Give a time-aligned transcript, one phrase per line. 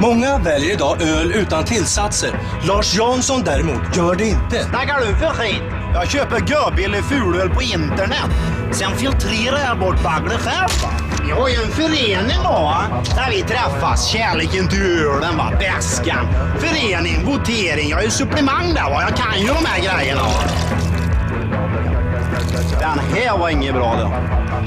[0.00, 2.30] Många väljer idag öl utan tillsatser.
[2.62, 4.64] Lars Jansson däremot gör det inte.
[4.64, 5.62] Snackar du för skit?
[5.94, 8.30] Jag köper görbillig fulöl på internet.
[8.72, 10.82] Sen filtrerar jag bort baglet själv.
[10.82, 10.90] va.
[11.24, 12.74] Vi har ju en förening då,
[13.14, 14.06] där vi träffas.
[14.08, 15.52] Kärleken till ölen, va?
[15.58, 16.26] bäskan.
[16.58, 17.88] Förening, votering.
[17.90, 18.10] Jag är ju
[18.74, 18.90] där.
[18.90, 19.02] Va?
[19.08, 20.22] Jag kan ju de här grejerna.
[20.22, 20.42] Va?
[22.94, 24.12] Den här var inget bra då.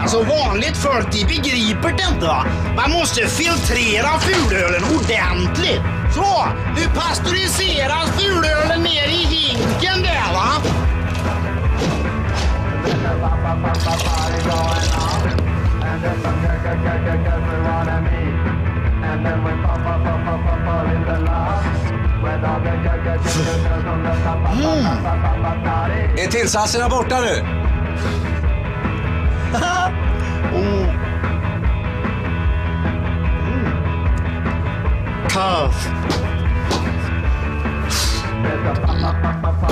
[0.02, 2.46] Alltså vanligt folk de begriper det inte va.
[2.76, 5.82] Man måste filtrera fulölen ordentligt.
[6.16, 6.46] Så,
[6.76, 10.62] nu pasteuriseras fulölen ner i hinken där va.
[26.18, 27.71] Är tillsatserna borta nu?
[35.32, 35.74] Curve.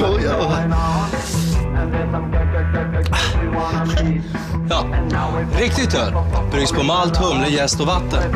[0.02, 1.29] Oh yeah.
[4.70, 4.86] Ja,
[5.60, 6.14] riktigt öl.
[6.52, 8.36] Bryggs på malt, humle, jäst och vatten.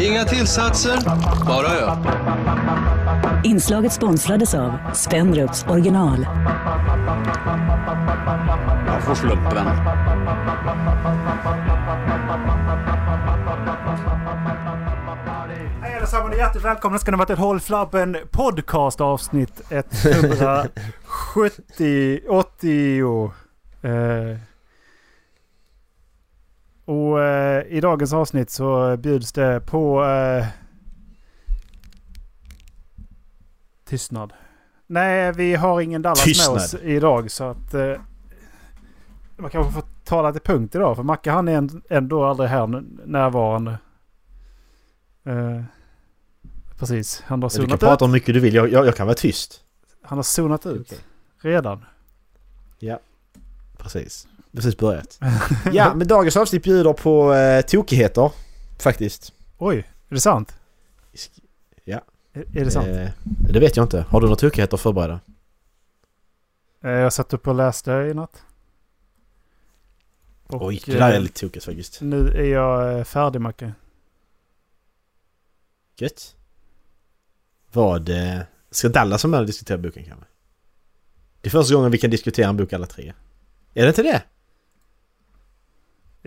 [0.00, 0.98] Inga tillsatser,
[1.46, 1.90] bara öl.
[3.44, 6.26] Inslaget sponsrades av Spendrups original.
[8.86, 9.14] Jag får
[9.54, 9.66] den.
[15.82, 19.60] Hej allesammans och hjärtligt välkomna ska ni vara till Håll Flabben podcast avsnitt
[21.36, 23.32] 170, 80.
[23.82, 24.36] Eh,
[26.84, 30.46] och eh, i dagens avsnitt så bjuds det på eh,
[33.84, 34.32] tystnad.
[34.86, 36.54] Nej, vi har ingen Dallas Tystnad.
[36.54, 37.92] med oss idag så att eh,
[39.36, 42.66] man kanske får tala till punkt idag för Macke han är ändå aldrig här
[43.06, 43.78] närvarande.
[45.24, 45.62] Eh,
[46.78, 48.02] precis, han har Du kan zonat prata ut.
[48.02, 48.54] om mycket du vill.
[48.54, 49.60] Jag, jag, jag kan vara tyst.
[50.02, 50.98] Han har zonat ut Okej.
[51.44, 51.84] Redan.
[52.78, 53.00] Ja,
[53.76, 54.28] precis.
[54.52, 55.20] Precis börjat.
[55.72, 58.32] ja, men dagens avsnitt bjuder på eh, tokigheter.
[58.78, 59.32] Faktiskt.
[59.58, 59.76] Oj,
[60.08, 60.56] är det sant?
[61.84, 62.00] Ja.
[62.32, 62.86] Är, är det sant?
[62.86, 64.04] Eh, det vet jag inte.
[64.08, 65.20] Har du några tokigheter förberedda?
[66.84, 68.42] Eh, jag satt upp och läste i natt.
[70.46, 72.00] Och, Oj, det där är eh, lite tokigt faktiskt.
[72.00, 73.72] Nu är jag eh, färdig Macke.
[75.96, 76.36] Gött.
[77.72, 78.10] Vad...
[78.70, 80.26] Ska Dallas vara med och diskutera boken kanske?
[81.42, 83.12] Det är första gången vi kan diskutera en bok alla tre.
[83.74, 84.22] Är det inte det?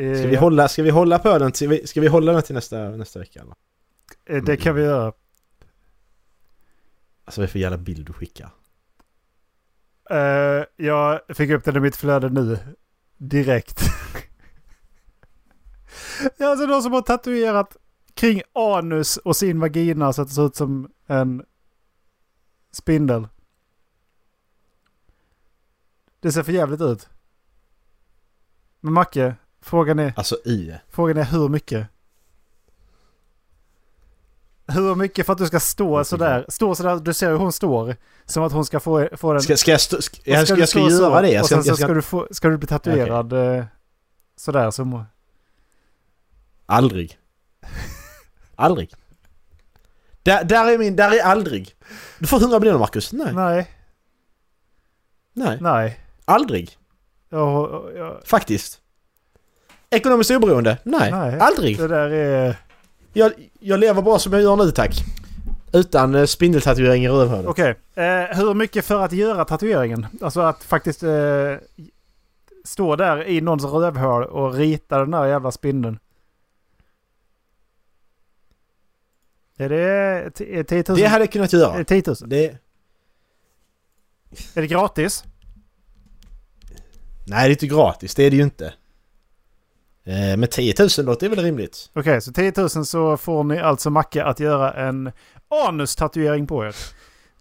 [0.03, 2.55] Eh, Ska vi hålla, ska vi hålla på den till, ska vi hålla den till
[2.55, 3.55] nästa, nästa vecka eller?
[4.37, 5.13] eh, Det kan vi göra.
[7.25, 8.49] Alltså vad är för jävla bild du skickar?
[10.09, 12.57] Eh, jag fick upp den i mitt flöde nu.
[13.17, 13.79] Direkt.
[16.37, 17.77] det är alltså någon som har tatuerat
[18.13, 21.43] kring anus och sin vagina så att det ser ut som en
[22.71, 23.27] spindel.
[26.25, 27.09] Det ser för jävligt ut.
[28.81, 30.75] Men Macke, frågan är, Alltså i...
[30.89, 31.87] frågan är hur mycket?
[34.67, 36.45] Hur mycket för att du ska stå sådär?
[36.49, 37.95] Stå sådär, du ser hur hon står.
[38.25, 39.41] Som att hon ska få, få den...
[39.41, 41.31] Ska, ska jag, stå, ska, Och jag, ska, jag ska stå så, göra det?
[41.31, 43.65] Jag och ska, sen så ska, du, få, ska du bli tatuerad eh,
[44.35, 45.03] sådär som...
[46.65, 47.19] Aldrig.
[48.55, 48.93] Aldrig.
[50.23, 51.75] Där, där är min, där är aldrig.
[52.19, 53.13] Du får 100 miljoner Marcus.
[53.13, 53.33] Nej.
[53.33, 53.71] Nej,
[55.33, 55.57] Nej.
[55.61, 55.99] nej.
[56.25, 56.77] Aldrig.
[57.29, 58.81] Jag, jag, Faktiskt.
[59.89, 60.77] Ekonomiskt oberoende?
[60.83, 61.11] Nej.
[61.11, 61.39] Nej.
[61.39, 61.77] Aldrig.
[61.77, 62.55] det där är...
[63.13, 64.91] Jag, jag lever bra som jag gör nu tack.
[65.73, 67.45] Utan eh, spindeltatuering i rövhålet.
[67.47, 67.69] Okej.
[67.95, 70.05] Eh, hur mycket för att göra tatueringen?
[70.21, 71.55] Alltså att faktiskt eh,
[72.63, 75.99] stå där i någons rövhål och rita den där jävla spindeln.
[79.57, 80.97] Är det t- är 10 000?
[80.97, 81.77] Det hade jag kunnat Är göra.
[81.77, 82.15] det 10 000?
[82.25, 82.45] Det,
[84.53, 85.23] Är det gratis?
[87.25, 88.15] Nej, det är inte gratis.
[88.15, 88.65] Det är det ju inte.
[90.03, 91.89] Eh, Men 10 000 låter väl rimligt?
[91.93, 95.11] Okej, så 10 000 så får ni alltså Macke att göra en
[95.67, 96.75] anus-tatuering på er.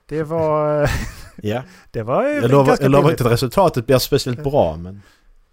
[0.06, 0.82] Det var...
[0.82, 0.90] eh,
[1.36, 1.62] Ja.
[1.90, 5.02] Det var Jag lovar, jag lovar inte att resultatet blir speciellt bra men...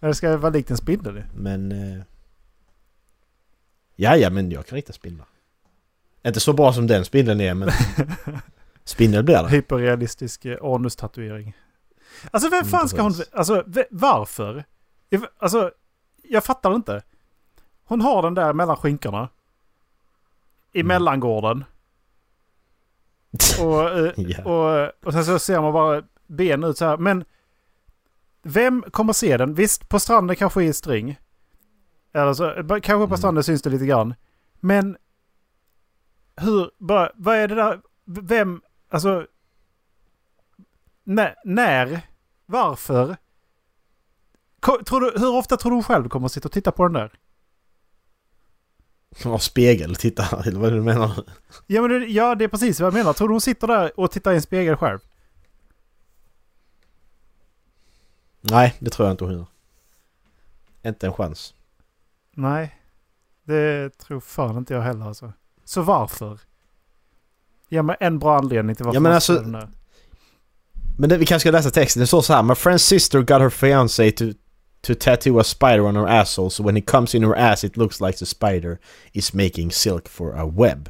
[0.00, 1.22] Det ska vara likt en spindel.
[1.34, 1.72] Men...
[1.72, 2.02] Eh,
[3.96, 5.26] ja, ja, men jag kan rita spindlar.
[6.26, 7.70] Inte så bra som den spindeln är men...
[8.84, 9.48] Spindel blir det.
[9.48, 11.56] Hyperrealistisk anus-tatuering.
[12.30, 13.12] Alltså vem fan ska hon...
[13.32, 14.64] Alltså varför?
[15.38, 15.70] Alltså,
[16.22, 17.02] jag fattar inte.
[17.84, 19.28] Hon har den där mellan skinkorna.
[20.72, 20.88] I Mm.
[20.88, 21.64] mellangården.
[23.60, 24.44] Och, eh, Ja.
[24.44, 26.96] och, och sen så ser man bara ben ut så här.
[26.96, 27.24] Men
[28.42, 29.54] vem kommer se den?
[29.54, 31.18] Visst, på stranden kanske i string.
[32.12, 33.16] Eller så, kanske på Mm.
[33.16, 34.14] stranden syns det lite grann.
[34.60, 34.96] Men
[36.36, 39.26] hur, bara, vad är det där, vem, alltså,
[41.04, 42.00] när, när
[42.46, 43.16] varför,
[44.60, 46.92] Ko- tror du, hur ofta tror du själv kommer att sitta och titta på den
[46.92, 47.12] där?
[49.24, 51.24] Ja, spegel, titta, eller vad är det du menar?
[51.66, 53.12] Ja, men det, ja, det är precis vad jag menar.
[53.12, 54.98] Tror du hon sitter där och tittar i en spegel själv?
[58.40, 59.46] Nej, det tror jag inte hon gör.
[60.82, 61.54] Inte en chans.
[62.30, 62.78] Nej,
[63.44, 65.32] det tror fan inte jag heller alltså.
[65.64, 66.40] Så varför?
[67.68, 69.68] Ge mig en bra anledning till varför Ja, men man alltså- den där.
[70.98, 72.00] Men det, vi kanske ska läsa texten.
[72.00, 72.42] Det står så här.
[72.42, 74.24] My friend's sister got her fiancé to,
[74.86, 77.76] to tattoo a spider on her asshole so when he comes in her ass it
[77.76, 78.78] looks like the spider
[79.12, 80.88] is making silk for a web.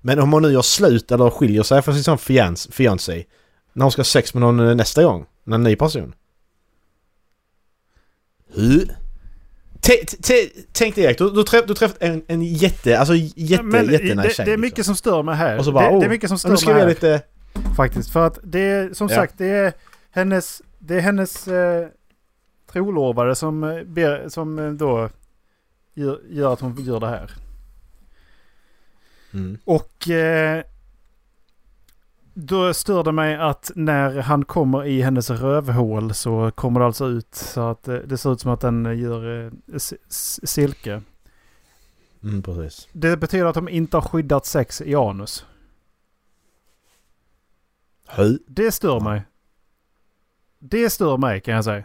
[0.00, 3.24] Men om hon nu gör slut eller skiljer sig från sin sån fians, fiancé
[3.72, 6.14] när hon ska ha sex med någon eh, nästa gång, med en ny person.
[8.54, 8.96] Hur?
[10.72, 14.28] Tänk dig Erik, du, du, träff, du träffat en, en jätte, alltså jätte, Men jättenice
[14.28, 14.46] det, tjej.
[14.46, 14.94] det är mycket liksom.
[14.94, 15.58] som stör mig här.
[15.58, 16.88] Och så bara, det, det oh, är mycket som stör mig här.
[16.88, 17.22] lite...
[17.76, 18.10] Faktiskt.
[18.10, 19.14] För att det är som Ja.
[19.14, 19.72] sagt det är
[20.10, 21.88] hennes, det är hennes eh,
[22.72, 25.08] trolovade som, eh, ber, som eh, då
[25.94, 27.30] gör, gör att hon gör det här.
[29.34, 29.58] Mm.
[29.64, 30.62] Och eh,
[32.34, 37.06] då stör det mig att när han kommer i hennes rövhål så kommer det alltså
[37.06, 39.78] ut så att eh, det ser ut som att den gör eh,
[40.44, 41.02] silke.
[42.22, 42.88] Mm, precis.
[42.92, 45.46] Det betyder att de inte har skyddat sex i anus.
[48.16, 48.38] Hur?
[48.46, 49.22] Det stör mig.
[50.58, 51.84] Det stör mig kan jag säga.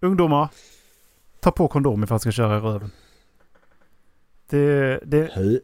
[0.00, 0.48] Ungdomar,
[1.40, 2.90] ta på kondom ifall ni ska köra i röven.
[4.48, 5.60] Det, det, Hur?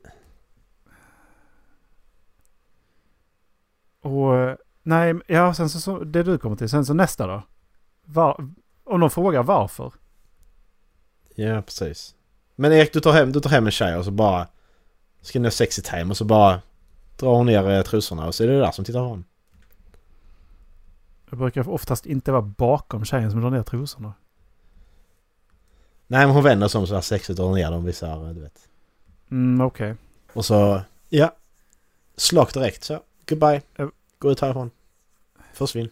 [4.03, 6.69] och nej, ja sen så, så det du kommer till.
[6.69, 7.43] Sen så nästa då.
[8.05, 8.49] Var,
[8.85, 9.93] om de frågar varför.
[11.35, 12.15] Ja, precis.
[12.57, 14.47] Men Erik, du tar hem, du tar hem en tjej och så bara...
[15.23, 16.61] Ska ni ha sex time och så bara...
[17.21, 19.25] Drar hon ner eh, trosorna och så är det det där som tittar på honom.
[21.31, 24.15] Jag brukar oftast inte vara bakom tjejen som drar ner trosorna.
[26.07, 28.35] Nej men hon vänder sig om så här sexigt och drar ner dem vissa här,
[28.35, 28.69] du vet.
[29.31, 29.95] Mm, okej.
[30.33, 30.83] Och så...
[31.09, 31.35] Ja.
[32.17, 33.01] Slag direkt så.
[33.27, 33.63] Goodbye.
[34.19, 34.71] Gå ut härifrån.
[35.53, 35.91] Försvinn.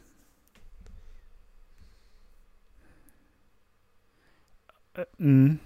[4.94, 5.58] Eh, Mm.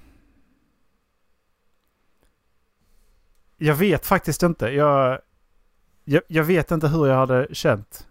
[3.57, 4.67] Jag vet faktiskt inte.
[4.69, 5.21] Jag,
[6.05, 8.07] jag, jag vet inte hur jag hade känt.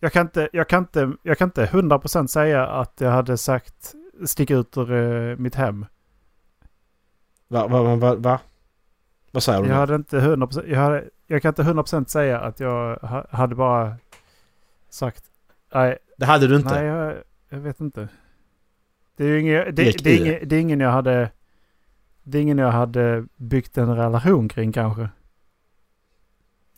[0.00, 3.94] Jag kan inte, jag kan inte, jag kan inte 100% säga att jag hade sagt
[4.24, 5.86] stick ut ur eh, mitt hem.
[7.48, 7.66] Va?
[7.66, 7.82] Va?
[7.82, 7.96] Va?
[7.96, 8.40] va, va?
[9.30, 9.78] Vad säger du Jag nu?
[9.78, 13.96] hade inte 100%, jag, hade, jag kan inte 100% säga att jag ha, hade bara
[14.88, 15.24] sagt
[15.74, 16.74] nej, Det hade du inte?
[16.74, 17.14] nej jag,
[17.48, 18.08] jag vet inte.
[19.16, 21.30] Det är ju ingen, det, det, är det är ingen jag hade
[22.22, 25.08] det är ingen jag hade byggt en relation kring kanske.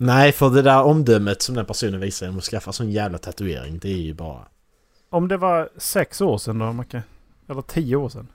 [0.00, 3.78] Nej, för det där omdömet som den personen visar genom att skaffa sån jävla tatuering,
[3.78, 4.46] det är ju bara...
[5.10, 7.02] Om det var sex år sedan då, Macke?
[7.48, 8.28] Eller tio år sedan?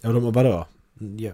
[0.00, 0.66] Ja, de vadå?
[1.18, 1.32] Ja,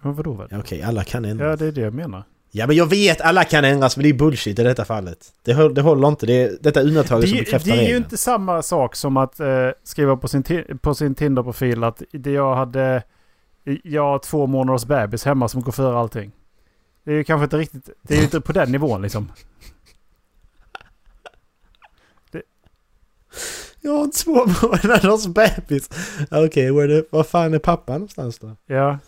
[0.00, 0.48] Men vadå väl?
[0.50, 1.46] ja, okej, alla kan ändras.
[1.50, 2.22] Ja, det är det jag menar.
[2.50, 5.32] Ja men jag vet, alla kan ändras men det är bullshit i detta fallet.
[5.42, 6.26] Det, det håller inte.
[6.26, 8.04] Det är, detta undantaget som Det, bekräftar det är ju regeln.
[8.04, 10.42] inte samma sak som att eh, skriva på sin,
[10.82, 13.02] på sin Tinder-profil att det jag hade...
[13.84, 16.32] Jag har två månaders bebis hemma som går före allting.
[17.04, 17.90] Det är ju kanske inte riktigt...
[18.02, 19.32] Det är ju inte på den nivån liksom.
[23.80, 25.90] Jag har två månaders bebis.
[26.30, 28.56] Okej, okay, vad fan är pappa någonstans då?
[28.66, 28.98] Ja,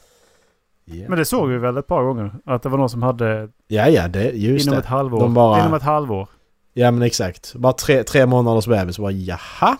[0.88, 2.35] Ja, men det såg vi väl ett par gånger.
[2.45, 4.81] Att det var någon som hade ja, ja det, just inom det.
[4.81, 5.21] ett halvår.
[5.21, 6.29] De bara- Inom ett halvår.
[6.73, 7.55] Ja men exakt.
[7.55, 8.99] Bara tre, tre månaders bebis.
[8.99, 9.76] Bara jaha?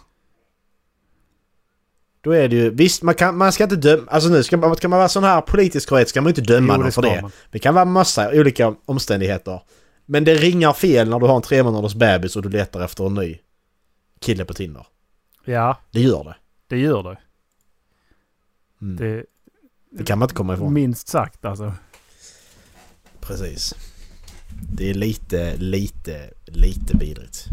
[2.27, 2.71] Då är det ju...
[2.71, 4.03] Visst, man, kan, man ska inte döma...
[4.11, 6.75] Alltså nu ska man, ska man vara sån här politisk korrekt ska man inte döma
[6.77, 7.23] Jo, någon för det.
[7.23, 7.31] man.
[7.51, 9.61] Det kan vara massa olika omständigheter.
[10.07, 13.07] Men det ringar fel när du har en tre månaders bebis och du letar efter
[13.07, 13.39] en ny
[14.21, 14.87] kille på Tinder.
[15.45, 16.37] Ja, Det gör det.
[16.69, 17.19] det gör det.
[18.83, 18.97] Mm.
[18.97, 19.25] Det,
[19.91, 20.73] det kan man inte komma ifrån.
[20.73, 21.73] minst sagt alltså.
[23.21, 23.75] Precis.
[24.73, 27.45] Det är lite, lite, lite vidrigt.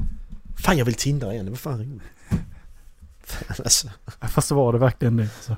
[0.64, 2.04] Fan jag vill Tindra igen, vad fan ringde?
[3.48, 3.88] Alltså.
[4.22, 5.24] Fast så var det verkligen det.
[5.24, 5.56] Alltså.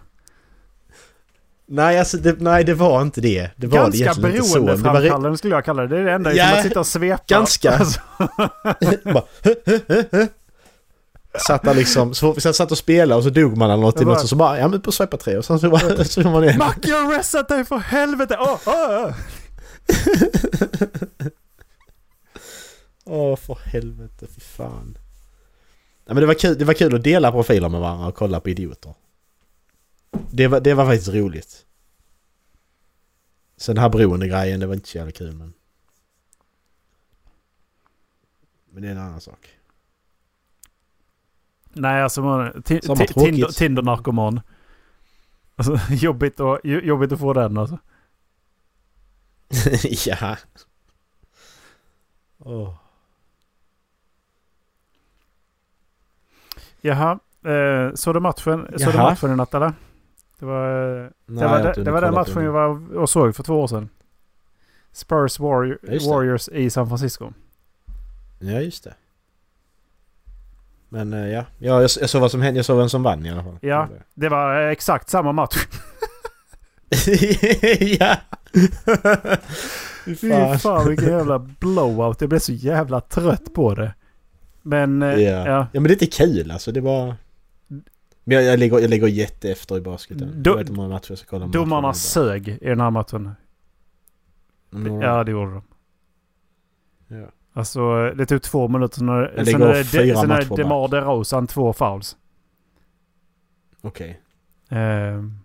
[1.68, 3.50] Nej alltså det, nej det var inte det.
[3.56, 4.14] Det var Ganska.
[4.14, 5.88] Det var re- beroendeframkallande skulle jag kalla det.
[5.88, 6.34] Det är det enda.
[6.34, 7.24] Ja, som att sitta och svepa.
[7.28, 7.72] ganska.
[7.72, 8.00] Alltså,
[11.48, 14.02] Satt där liksom, så fort vi satt och spelade och så dog man eller något
[14.02, 16.22] i något och så bara ja men på swipa tre och sen så bara så
[16.22, 16.62] man igen.
[16.62, 18.38] Har resat dig för helvete!
[18.40, 19.14] Åh, åh, åh.
[23.06, 24.98] Åh för helvete, fy fan.
[26.06, 28.40] Ja, men det, var kul, det var kul att dela profiler med varandra och kolla
[28.40, 28.94] på idioter.
[30.32, 31.66] Det var, det var faktiskt roligt.
[33.58, 35.54] Så den här beroende-grejen, det var inte så jävla kul men...
[38.70, 39.50] Men det är en annan sak.
[41.74, 43.16] Nej, alltså man, ti- tråkigt.
[43.18, 44.42] Tinder- Tinder-narkoman.
[45.56, 47.78] Alltså, jobbigt, jo- jobbigt att få den alltså.
[50.06, 50.38] ja.
[52.38, 52.76] Åh.
[56.86, 59.10] Jaha, eh, såg du matchen, såg du Jaha.
[59.10, 59.74] matchen i natt eller?
[60.40, 63.36] Det var, eh, Nej, det var, det, det var den matchen vi var och såg
[63.36, 63.90] för två år sedan.
[64.92, 65.78] Spurs Warrior.
[66.10, 67.34] Warriors i San Francisco.
[68.40, 68.94] Ja, just det.
[70.90, 72.58] Men eh, ja, ja jag, jag såg vad som hände.
[72.58, 73.58] Jag såg vem som vann i alla fall.
[73.62, 73.90] Ja.
[74.14, 75.56] Det var eh, exakt samma match.
[77.80, 78.16] ja.
[80.06, 80.60] Fy fan.
[80.60, 82.22] fan vilken jävla blowout.
[82.22, 83.94] Jag blev så jävla trött på det.
[84.68, 85.48] Men eh, Ja.
[85.48, 85.68] ja.
[85.74, 86.72] ja men det är inte kul alltså.
[86.72, 87.16] Det var...
[88.24, 90.30] Men jag, jag, ligger, jag ligger jätteefter i basketen.
[90.30, 91.48] Do- jag vet inte hur många matcher jag ska kolla.
[91.48, 93.32] Domarna sög i den här matchen.
[94.74, 95.64] Mm, Ja, det gjorde de.
[97.16, 97.28] ja.
[97.54, 98.98] Alltså det tog två minuter.
[98.98, 102.18] Sen är, det sen är, fyra sen är matcher DeMar DeRozan två fouls.
[103.82, 104.22] Okej.
[104.70, 105.40] Ehm.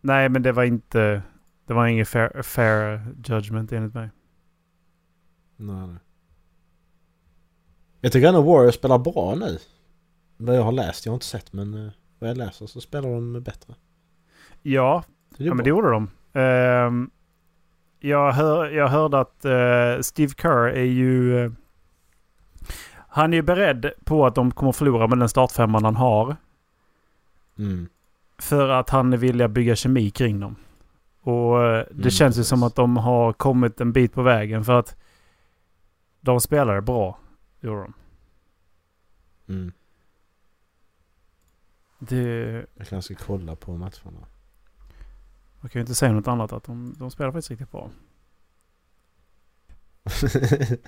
[0.00, 1.22] nej, men det var inte...
[1.66, 4.08] Det var ingen fair, fair judgment enligt mig.
[5.56, 5.96] Nej, nej.
[8.00, 9.58] Jag tycker ändå Warriors spelar bra nu.
[10.36, 11.06] Vad jag har läst.
[11.06, 13.74] Jag har inte sett men eh, vad jag läser så spelar de bättre.
[14.62, 15.04] Ja,
[15.38, 16.10] Det ja men det gjorde de.
[16.32, 17.10] Ehm,
[18.00, 21.44] jag, hör, jag hörde att eh, Steve Kerr är ju...
[21.44, 21.50] eh,
[23.12, 26.36] han är ju beredd på att de kommer förlora med den startfemman han har.
[27.58, 27.88] Mm.
[28.38, 30.56] För att han är villig att bygga kemi kring dem.
[31.22, 34.72] Och det Mm, känns ju som att de har kommit en bit på vägen för
[34.78, 34.96] att
[36.20, 37.18] de spelade bra.
[37.60, 37.94] Gjorde de.
[39.48, 39.72] Mm.
[41.98, 44.26] Det, Jag kanske ska kolla på matcherna.
[45.60, 47.90] man kan ju inte säga något annat att de, de spelar faktiskt riktigt bra.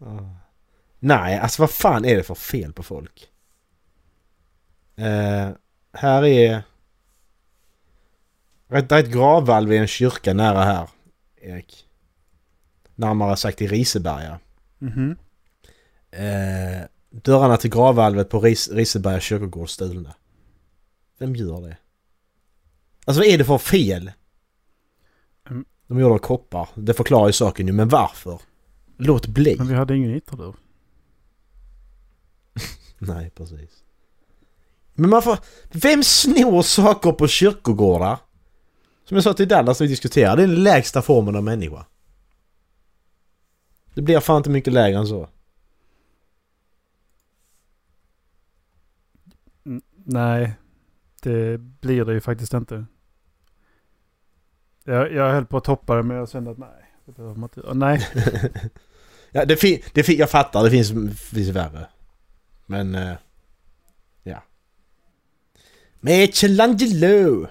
[0.00, 0.34] Ah.
[0.98, 3.30] Nej, alltså vad fan är det för fel på folk?
[4.96, 5.50] Eh,
[5.92, 6.62] här är...
[8.66, 10.88] Det är ett gravvalv i en kyrka nära här,
[11.36, 11.86] Erik.
[12.94, 14.38] Närmare sagt i Riseberga.
[14.78, 15.16] Mhm.
[16.10, 20.14] Eh, dörrarna till gravvalvet på Ris Riseberga kyrkogård stulna.
[21.18, 21.76] Vem gör det?
[23.04, 24.12] Alltså vad är det för fel?
[25.50, 25.64] Mm.
[25.86, 26.68] De gjorde av koppar.
[26.74, 28.40] Det förklarar ju saken ju, men varför?
[28.96, 29.56] Låt bli.
[29.58, 30.54] Men vi hade ingen ytterdörr.
[32.98, 33.84] Nej, precis.
[34.94, 35.38] Men man får...
[35.70, 38.18] Vem snor saker på kyrkogårdar?
[39.04, 41.86] Som jag sa till Dallas när vi diskuterade, det är den lägsta formen av människa.
[43.98, 45.28] Det blir fan inte mycket lägre än så.
[50.04, 50.52] Nej,
[51.22, 52.84] det blir det ju faktiskt inte.
[54.84, 56.94] Jag, jag höll på att toppa det men jag kände att nej.
[57.04, 57.74] Det behöver man inte.
[57.74, 58.06] Nej,
[59.30, 61.86] Ja, det fin- det fin- jag fattar, det finns, finns värre.
[62.66, 62.94] Men...
[62.94, 63.14] eh,
[64.22, 64.42] ja.
[66.00, 67.46] Michelangelo!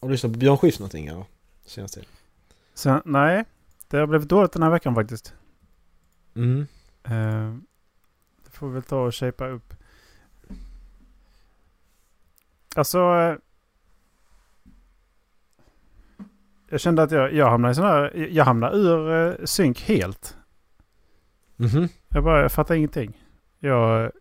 [0.00, 1.24] Har du lyssnat på Björn Skifs någonting eller?
[1.66, 2.14] Senaste tiden?
[2.74, 3.44] Sen, nej.
[3.88, 5.34] Det har blivit dåligt den här veckan faktiskt.
[6.34, 6.66] Mm.
[7.02, 7.54] Eh,
[8.44, 9.74] det får vi väl ta och shapea upp.
[12.76, 12.98] Alltså...
[12.98, 13.36] eh,
[16.70, 18.16] jag kände att jag, jag hamnade i sån här...
[18.16, 20.36] Jag hamnade ur uh, synk helt.
[21.56, 21.88] Mhm.
[22.08, 23.24] Jag bara, jag fattar ingenting.
[23.58, 24.12] Jag...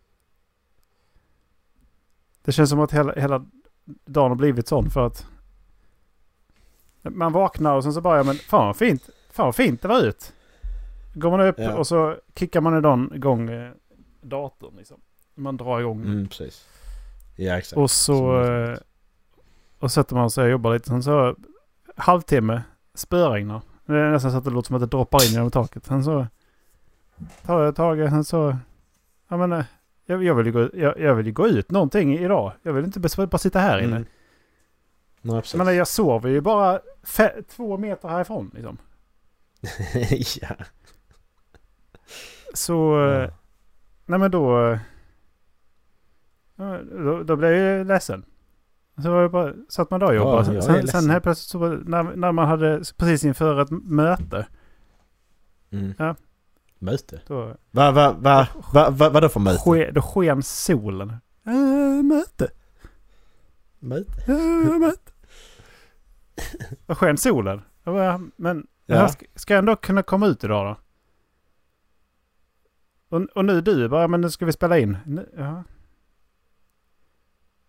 [2.42, 3.46] Det känns som att hela, hela
[4.06, 5.28] dagen har blivit sån för att...
[7.02, 9.10] Man vaknar och sen så bara, ja, men fan vad fint.
[9.38, 10.34] Fan vad fint det var ut.
[11.14, 11.74] Går man upp Ja.
[11.78, 13.72] och så kickar man igång, igång eh,
[14.22, 14.98] datorn liksom.
[15.36, 16.02] Man drar igång.
[16.02, 16.68] Mm, precis.
[17.36, 17.78] Ja, exakt.
[17.78, 18.44] Och så...
[18.44, 18.78] eh,
[19.80, 20.90] Och sätter man sig och jobbar lite.
[20.90, 21.36] Sen så...
[21.96, 22.62] Halvtimme.
[22.94, 23.62] Spöregnar.
[23.86, 25.86] Det är nästan så att det låter som att det droppar in genom taket.
[25.86, 26.28] Sen så...
[27.46, 28.58] Tar jag tag i, sen så...
[29.28, 29.66] Jag menar...
[30.06, 32.52] Jag, jag, vill ju gå, jag, jag vill ju gå ut någonting idag.
[32.62, 33.96] Jag vill inte bara, sitta här inne.
[33.96, 34.06] Mm.
[35.22, 35.62] Nej, precis.
[35.76, 36.80] Jag sover ju bara
[37.50, 38.78] två meter härifrån liksom.
[40.42, 40.56] ja.
[42.54, 43.06] Så...
[43.08, 43.30] eh, Ja.
[44.06, 44.68] Nej men då...
[44.72, 44.80] eh,
[46.56, 48.26] ja, Då, då blev jag ju ledsen.
[49.04, 50.58] Så var jag bara, satt man där och Ja, jobbade.
[50.58, 54.48] är sen, sen helt plötsligt så när, när man hade precis inför ett möte.
[55.72, 55.94] Mm.
[55.98, 56.16] Ja.
[56.80, 57.22] Möte?
[57.28, 59.60] Då, Va, va, va, va, va, vadå för möte?
[59.60, 61.10] ske, då sken solen.
[61.46, 62.50] Äh, möte.
[63.80, 64.32] Möte?
[64.32, 65.12] Äh, möte.
[66.86, 67.62] Då sken solen.
[67.84, 68.96] Jag bara, men Ja.
[68.96, 70.78] jag ska, ska jag ändå kunna komma ut idag då?
[73.18, 74.98] Och, och nu du bara, men nu ska vi spela in.
[75.06, 75.64] Nu, ja.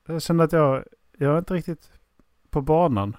[0.06, 0.84] Jag kände att jag,
[1.18, 1.90] jag är inte riktigt
[2.50, 3.16] på banan.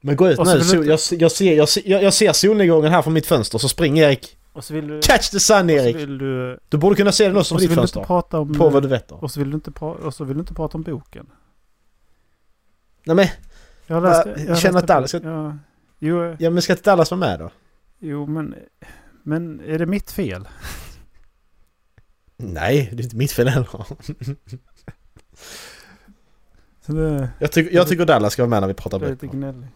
[0.00, 0.44] Men gå ut nu.
[0.44, 1.00] du jag, jag,
[1.32, 3.58] ser, jag, ser, jag, jag ser solnedgången här från mitt fönster.
[3.58, 4.38] Så spring Erik.
[4.52, 5.00] Och så vill du...
[5.02, 5.96] Catch the sun Erik!
[5.96, 6.58] du...
[6.68, 8.04] Du borde kunna se den också från ditt fönster.
[8.04, 8.54] prata om...
[8.54, 9.14] På vad du vet då.
[9.14, 11.26] Och så vill du inte, pra- och så vill du inte prata om boken.
[13.04, 13.26] Nej men,
[13.86, 15.56] Jag har läst, Äh, jag har känner att Dallas ska- Ja.
[16.06, 17.50] Jo, ja men ska inte Dallas vara med då?
[17.98, 18.54] jo, men...
[19.22, 20.48] Men är det mitt fel?
[22.36, 23.86] Nej, det är inte mitt fel heller.
[26.86, 29.10] Så det, Jag, tycker jag tycker Dallas ska vara med när vi pratar det är
[29.10, 29.68] lite gnällig.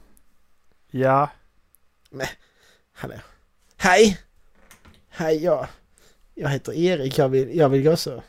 [0.90, 1.30] Ja.
[2.92, 3.14] Hallå.
[3.76, 4.18] Hej!
[5.08, 5.66] Hej, jag,
[6.34, 7.18] jag heter Erik.
[7.18, 8.22] Jag vill, jag vill gå så.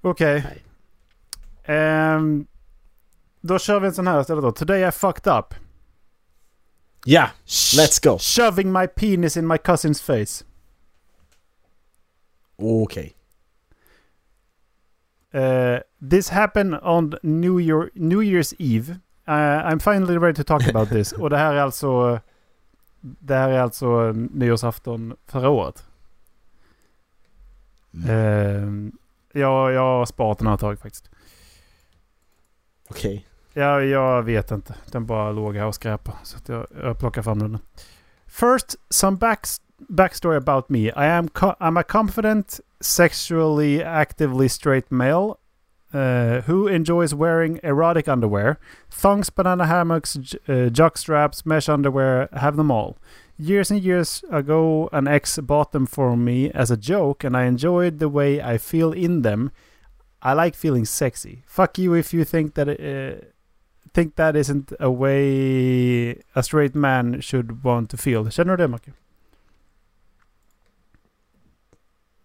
[0.00, 0.44] Okej.
[0.44, 0.62] Nej.
[1.76, 2.46] Ehm,
[3.40, 4.52] då kör vi en sån här istället då.
[4.52, 5.54] Today I fucked up.
[7.04, 7.30] Ja,
[7.74, 8.18] let's go.
[8.18, 10.44] Shoving my penis in my cousin's face.
[12.58, 13.14] Okej.
[15.34, 15.80] Uh,
[16.10, 19.00] this happened on New, Year, New Year's Eve.
[19.26, 21.12] Uh, I'm finally ready to talk about this.
[21.18, 22.20] Och det här är alltså...
[23.00, 25.84] Det här är alltså nyårsafton förra året.
[28.08, 28.88] Uh,
[29.32, 31.10] jag, jag har sparat den här ett tag faktiskt.
[32.88, 33.26] Okej.
[33.54, 34.74] Ja, jag vet inte.
[34.92, 36.16] Den bara låg här och skräpade.
[36.22, 37.58] Så att jag, jag plockar fram den.
[38.26, 39.46] First, some back,
[39.88, 40.78] backstory about me.
[40.78, 45.34] I am co- I'm a confident, sexually actively straight male
[45.94, 48.56] uh, who enjoys wearing erotic underwear.
[49.02, 50.16] Thongs, banana hammocks,
[50.48, 52.96] uh, jock straps, mesh underwear, have them all.
[53.38, 57.44] Years and years ago, an ex bought them for me as a joke, and I
[57.44, 59.50] enjoyed the way I feel in them.
[60.22, 61.42] I like feeling sexy.
[61.46, 63.24] Fuck you if you think that uh,
[63.94, 68.30] think that isn't a way a straight man should want to feel.
[68.30, 68.92] Känner du det Macke?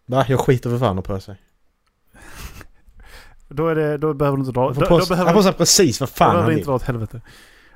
[0.05, 0.25] Va?
[0.27, 1.41] Jag skiter för fan på sig.
[3.49, 4.65] Då, är det, då behöver du inte dra...
[4.65, 6.57] Han får då på sig, behöver, han får sig precis vad fan han vill.
[6.57, 7.21] inte dra åt helvete.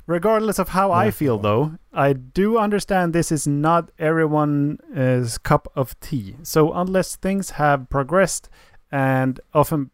[0.06, 5.40] Regardless of how I Nej, feel though, I do understand this is not everyone's uh,
[5.44, 6.36] cup of tea.
[6.44, 8.50] So unless things have progressed
[8.92, 9.90] and often...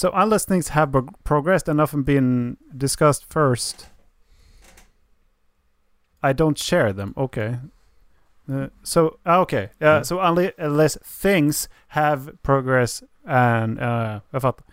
[0.00, 3.90] So unless things have prog- progressed and often been discussed first,
[6.22, 7.12] I don't share them.
[7.16, 7.58] Okay.
[8.48, 10.00] Uh, so ah, okay, yeah.
[10.00, 10.06] Mm.
[10.06, 14.64] So unle- unless things have progressed and uh, jag fattar.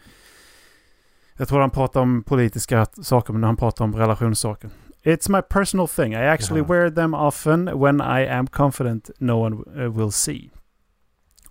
[1.38, 4.70] Jag tror han pratar om politiska saker, men han pratar om relationssaker.
[5.04, 6.13] It's my personal thing.
[6.13, 6.70] I actually Jaha.
[6.70, 10.50] wear them often when I am confident no one uh, will see.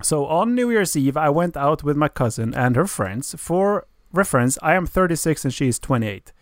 [0.02, 3.35] So on New Year's Eve, I went out with my cousin and her friends.
[3.38, 6.32] For reference, I am 36 and she is 28.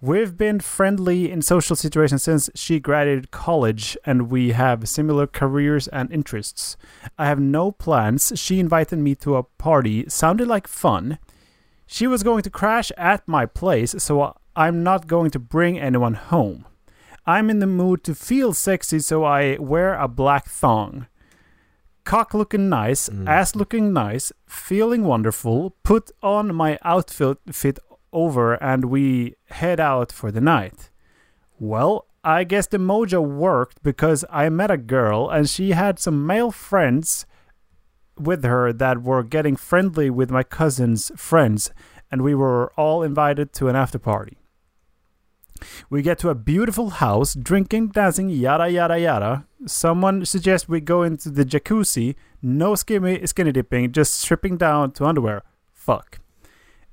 [0.00, 5.88] We've been friendly in social situations since she graduated college, and we have similar careers
[5.88, 6.76] and interests.
[7.18, 8.32] I have no plans.
[8.36, 11.18] She invited me to a party, sounded like fun.
[11.84, 16.14] She was going to crash at my place, so I'm not going to bring anyone
[16.14, 16.64] home.
[17.26, 21.08] I'm in the mood to feel sexy, so I wear a black thong.
[22.08, 23.28] Cock looking nice, Mm.
[23.28, 27.78] ass looking nice, feeling wonderful, put on my outfit fit
[28.14, 30.88] over, and we head out for the night.
[31.60, 36.26] Well, I guess the mojo worked because I met a girl and she had some
[36.26, 37.26] male friends
[38.18, 41.70] with her that were getting friendly with my cousin's friends,
[42.10, 44.37] and we were all invited to an after party.
[45.90, 49.44] We get to a beautiful house, drinking, dancing, yada yada yada.
[49.66, 52.14] Someone suggests we go into the jacuzzi.
[52.42, 55.42] No skinny, skinny dipping, just stripping down to underwear.
[55.72, 56.20] Fuck.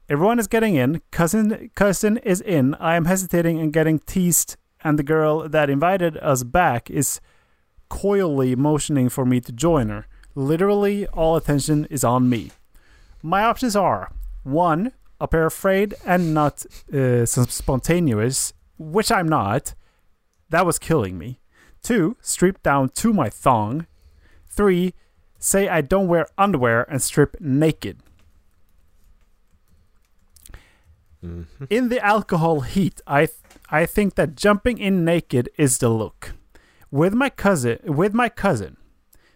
[0.08, 1.01] Everyone is getting in.
[1.12, 2.75] Cousin cousin is in.
[2.75, 7.19] I am hesitating and getting teased, and the girl that invited us back is
[7.89, 10.06] coyly motioning for me to join her.
[10.36, 12.51] Literally, all attention is on me.
[13.23, 14.12] My options are
[14.43, 19.73] one, appear afraid and not uh, spontaneous, which I'm not.
[20.49, 21.39] That was killing me.
[21.81, 23.88] Two, strip down to my thong.
[24.47, 24.93] Three,
[25.38, 27.99] say I don't wear underwear and strip naked.
[31.23, 31.45] Mhm.
[31.69, 36.33] In the alcohol heat, I th- I think that jumping in naked is the look.
[36.91, 38.77] With my cousin, with my cousin.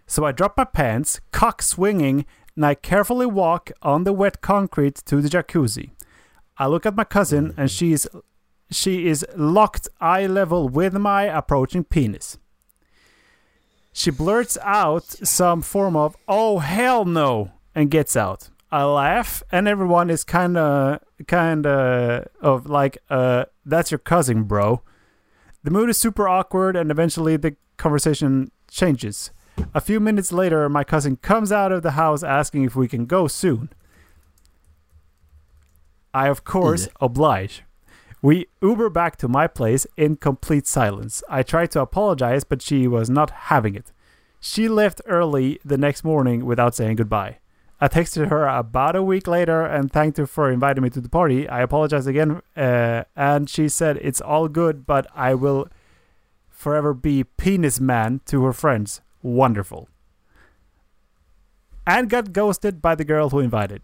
[0.05, 2.25] So I drop my pants, cock swinging,
[2.55, 5.91] and I carefully walk on the wet concrete to the jacuzzi.
[6.57, 8.07] I look at my cousin, and she's
[8.71, 12.37] she is locked eye level with my approaching penis.
[13.91, 18.49] She blurts out some form of "Oh hell no!" and gets out.
[18.71, 24.43] I laugh, and everyone is kind of kind of of like, uh, "That's your cousin,
[24.43, 24.81] bro."
[25.63, 29.31] The mood is super awkward, and eventually the conversation changes.
[29.73, 33.05] A few minutes later, my cousin comes out of the house asking if we can
[33.05, 33.69] go soon.
[36.13, 37.63] I of course oblige.
[38.21, 41.23] We Uber back to my place in complete silence.
[41.29, 43.93] I tried to apologize, but she was not having it.
[44.41, 47.37] She left early the next morning without saying goodbye.
[47.81, 51.07] I texted her about a week later and thanked her for inviting me to the
[51.07, 51.47] party.
[51.47, 55.69] I apologized again, uh, and she said it's all good, but I will
[56.49, 58.99] forever be penis man to her friends.
[59.21, 59.87] Wonderful.
[61.87, 63.81] And got ghosted by the girl who invited.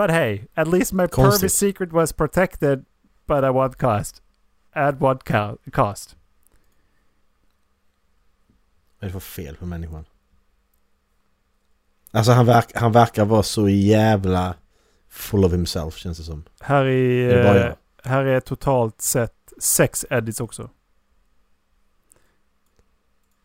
[0.00, 1.50] But hey, at least my pervy Konstigt.
[1.52, 2.84] secret was protected,
[3.26, 4.22] but at what cost?
[4.74, 6.16] At what co- cost?
[8.98, 10.04] Vad är det för fel på människan?
[12.12, 14.54] Alltså han, verk, han verkar vara så jävla
[15.08, 16.44] full of himself känns det som.
[16.60, 20.62] Här är, Är eh, här är totalt sett sex edits också.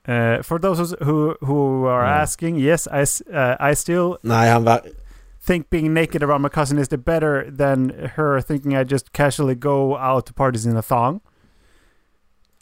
[0.08, 2.22] Uh, for those who who are Mm.
[2.24, 5.05] asking, yes, I uh, I still Nej han ver-
[5.46, 9.56] think being naked around my cousin is the better than her thinking I just casually
[9.56, 11.22] go out to parties in a thong.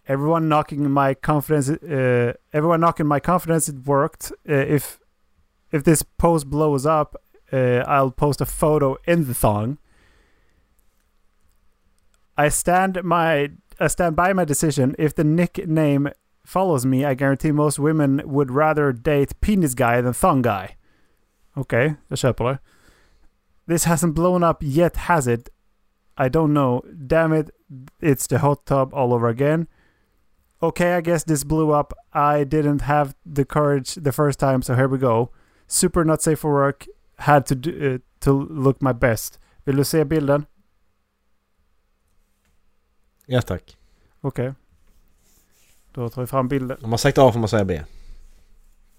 [0.08, 1.69] Everyone knocking my confidence.
[1.69, 3.69] Uh, everyone knocking my confidence.
[3.69, 4.34] It worked.
[4.50, 5.00] Uh, if
[5.72, 7.15] if this post blows up,
[7.54, 9.78] uh, I'll post a photo in the thong.
[12.38, 14.96] I stand my I stand by my decision.
[15.00, 16.10] If the nickname
[16.46, 20.76] follows me, I guarantee most women would rather date penis guy than thong guy.
[21.56, 22.58] Okej, jag köper det.
[23.67, 25.49] This hasn't blown up yet, has it?
[26.17, 26.82] I don't know.
[27.08, 27.49] Damn it,
[27.99, 29.67] it's the hot tub all over again.
[30.62, 31.93] Okay, I guess this blew up.
[32.13, 35.32] I didn't have the courage the first time, so here we go.
[35.67, 36.86] Super not safe for work.
[37.17, 39.39] Had to do, uh, to look my best.
[39.65, 40.45] Vill du se bilden?
[43.26, 43.78] Ja tack.
[44.21, 44.54] Okej.
[45.91, 46.78] Då tar vi fram bilden.
[46.84, 47.84] Om man sagt A får man säga B.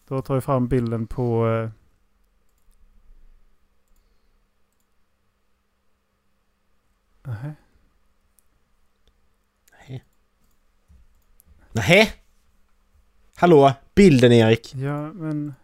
[0.09, 1.47] Då tar vi fram bilden på...
[7.29, 7.55] eh, nähä.
[11.73, 12.07] Nähä?
[13.37, 13.73] Hallå?
[13.95, 14.75] Bilden Erik?
[14.75, 15.55] Ja, men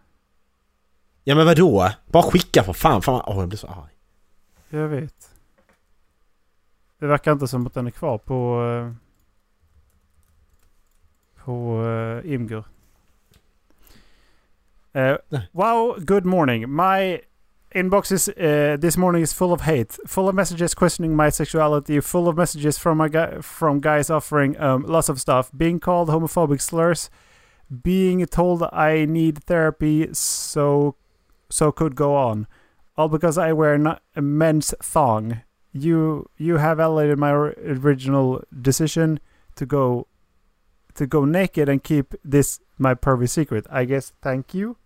[1.24, 1.90] Ja men vadå?
[2.06, 3.02] Bara skicka för fan.
[3.02, 3.92] fan Åh jag blir så arg.
[4.68, 5.30] jag vet.
[6.98, 8.64] Det verkar inte som att den är kvar på...
[8.64, 8.92] eh,
[11.44, 12.64] på uh, Imgur.
[14.96, 15.48] Uh, Nej.
[15.52, 16.76] wow, good morning.
[16.76, 17.18] My
[17.74, 22.00] inbox is uh, this morning is full of hate, full of messages questioning my sexuality,
[22.00, 26.08] full of messages from my guy from guys offering um, lots of stuff, being called
[26.08, 27.10] homophobic slurs,
[27.82, 30.96] being told I need therapy, so
[31.48, 32.46] so could go on,
[32.96, 35.42] all because I wear not a men's thong.
[35.72, 39.20] You you have validated my original decision
[39.56, 40.06] to go
[40.94, 43.66] to go naked and keep this my pervy secret.
[43.70, 44.76] I guess thank you.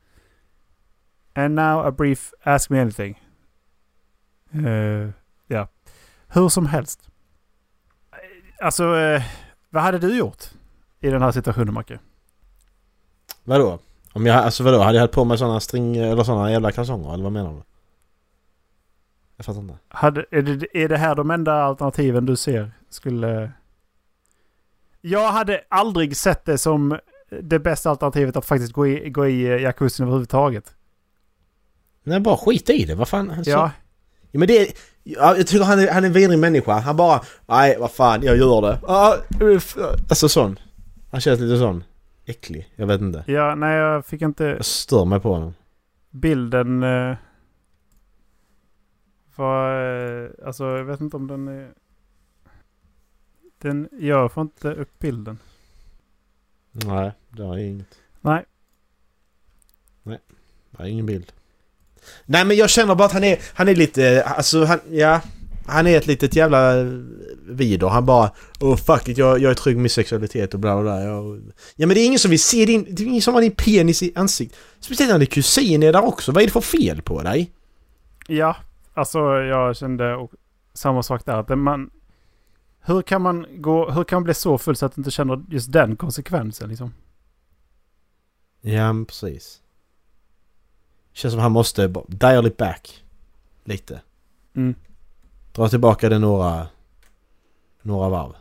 [1.34, 3.20] And now a brief ask me anything.
[4.54, 5.10] Uh,
[5.46, 5.68] ja.
[6.28, 7.10] Hur som helst.
[8.60, 9.22] Alltså, eh,
[9.70, 10.44] vad hade du gjort
[11.00, 11.98] i den här situationen Macke?
[13.44, 13.78] Vadå?
[14.12, 14.78] Om jag, alltså vadå?
[14.78, 17.62] Hade jag haft på mig såna string eller såna jävla kalsonger eller vad menar du?
[19.36, 19.78] Jag fattar inte.
[19.88, 23.52] Hade, är, det, är det här de enda alternativen du ser skulle...
[25.00, 26.98] Jag hade aldrig sett det som
[27.42, 30.74] det bästa alternativet att faktiskt gå i, gå i eh, jacuzzin överhuvudtaget.
[32.04, 33.30] Nej bara skita i det, vad fan?
[33.30, 33.70] Alltså, Ja,
[34.30, 34.78] Ja, men det...
[35.02, 36.72] Ja, jag tycker han är, han är en vidrig människa.
[36.78, 37.20] Han bara...
[37.46, 38.78] Nej, vad fan, jag gör det.
[40.08, 40.58] Alltså sån.
[41.10, 41.84] Han känns lite sån.
[42.24, 42.72] Äcklig.
[42.76, 43.24] Jag vet inte.
[43.26, 45.54] ja, nej jag fick inte Jag stör mig på honom.
[46.10, 46.82] bilden.
[46.82, 47.16] Eh,
[49.36, 49.84] var,
[50.24, 51.70] eh, alltså jag vet inte om den är...
[53.58, 55.38] Den, jag får inte upp bilden.
[56.70, 57.98] Nej, det är inget.
[58.20, 58.44] Nej.
[60.02, 61.32] Det är ingen bild.
[62.26, 63.38] Nej men jag känner bara att han är...
[63.54, 64.22] Han är lite...
[64.22, 64.80] Alltså han...
[64.90, 65.20] Ja.
[65.66, 66.74] Han är ett litet jävla
[67.48, 67.88] vider.
[67.88, 68.30] Han bara...
[68.60, 71.00] Oh fuck it, jag, jag är trygg med sexualitet och bla bla bla.
[71.00, 71.42] Jag,
[71.76, 72.86] ja men det är ingen som vill se din...
[72.90, 74.58] Det är ingen som har din penis i ansiktet.
[74.80, 76.32] Speciellt när din kusin är där också.
[76.32, 77.50] Vad är det för fel på dig?
[78.26, 78.56] Ja,
[78.94, 80.32] alltså jag kände och,
[80.74, 81.36] samma sak där.
[81.36, 81.90] Att man,
[82.80, 85.44] hur, kan man gå, hur kan man bli så full så att du inte känner
[85.50, 86.94] just den konsekvensen liksom?
[88.60, 89.60] Ja precis.
[91.14, 93.04] Känns som han måste dial it back.
[93.64, 94.00] Lite.
[94.54, 94.74] Mm.
[95.52, 96.66] Dra tillbaka det några...
[97.82, 98.32] Några varv.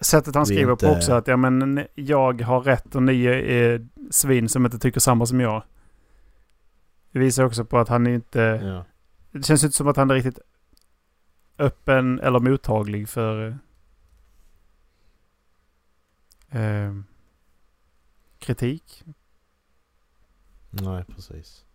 [0.00, 3.86] Sättet han skriver inte- på också att ja, men, jag har rätt och ni är
[4.10, 5.62] svin som inte tycker samma som jag.
[7.12, 8.40] Det visar också på att han inte...
[8.40, 8.84] Ja.
[9.30, 10.38] Det känns inte som att han är riktigt
[11.58, 13.58] öppen eller mottaglig för
[16.50, 16.94] eh,
[18.38, 19.04] kritik.
[20.70, 21.65] Nej precis.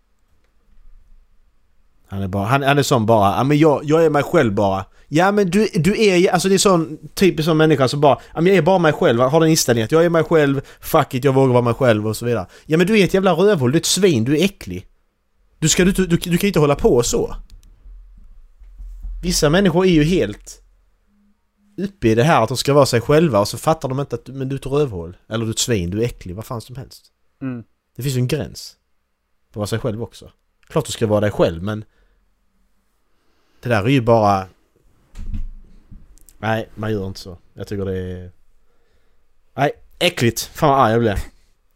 [2.12, 4.54] Han är bara, han, han är sån bara, ja men jag, jag är mig själv
[4.54, 4.86] bara.
[5.08, 8.42] Ja men du, du är, alltså det är sån typisk sån människa som bara, ja
[8.42, 11.14] men jag är bara mig själv, har den inställningen att jag är mig själv, fuck
[11.14, 12.48] it, jag vågar vara mig själv och så vidare.
[12.66, 14.88] Ja men du är ett jävla rövhål, du är ett svin, du är äcklig.
[15.60, 17.36] Du ska, du, du, du kan ju inte hålla på så.
[19.24, 20.62] Vissa människor är ju helt
[21.78, 24.16] uppe i det här att de ska vara sig själva och så fattar de inte
[24.16, 25.18] att men du är ett rövhål.
[25.30, 27.06] Eller du är ett svin, du är äcklig, vad fan som helst.
[27.42, 27.64] Mm.
[27.96, 28.76] Det finns ju en gräns.
[29.52, 30.32] På att vara sig själv också.
[30.68, 31.84] Klart du ska vara dig själv men...
[33.62, 34.48] Det där är ju bara...
[36.38, 37.38] Nej, man gör inte så.
[37.54, 38.32] Jag tycker det är...
[39.54, 40.42] Nej, äckligt!
[40.42, 41.18] Fan vad arg jag blev.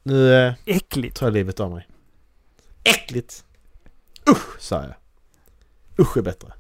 [0.04, 1.18] Nu eh, Äckligt.
[1.18, 1.88] tar jag livet av mig.
[2.84, 3.46] Äckligt!
[4.30, 4.94] Usch, sa jag.
[6.00, 6.54] Usch är bättre.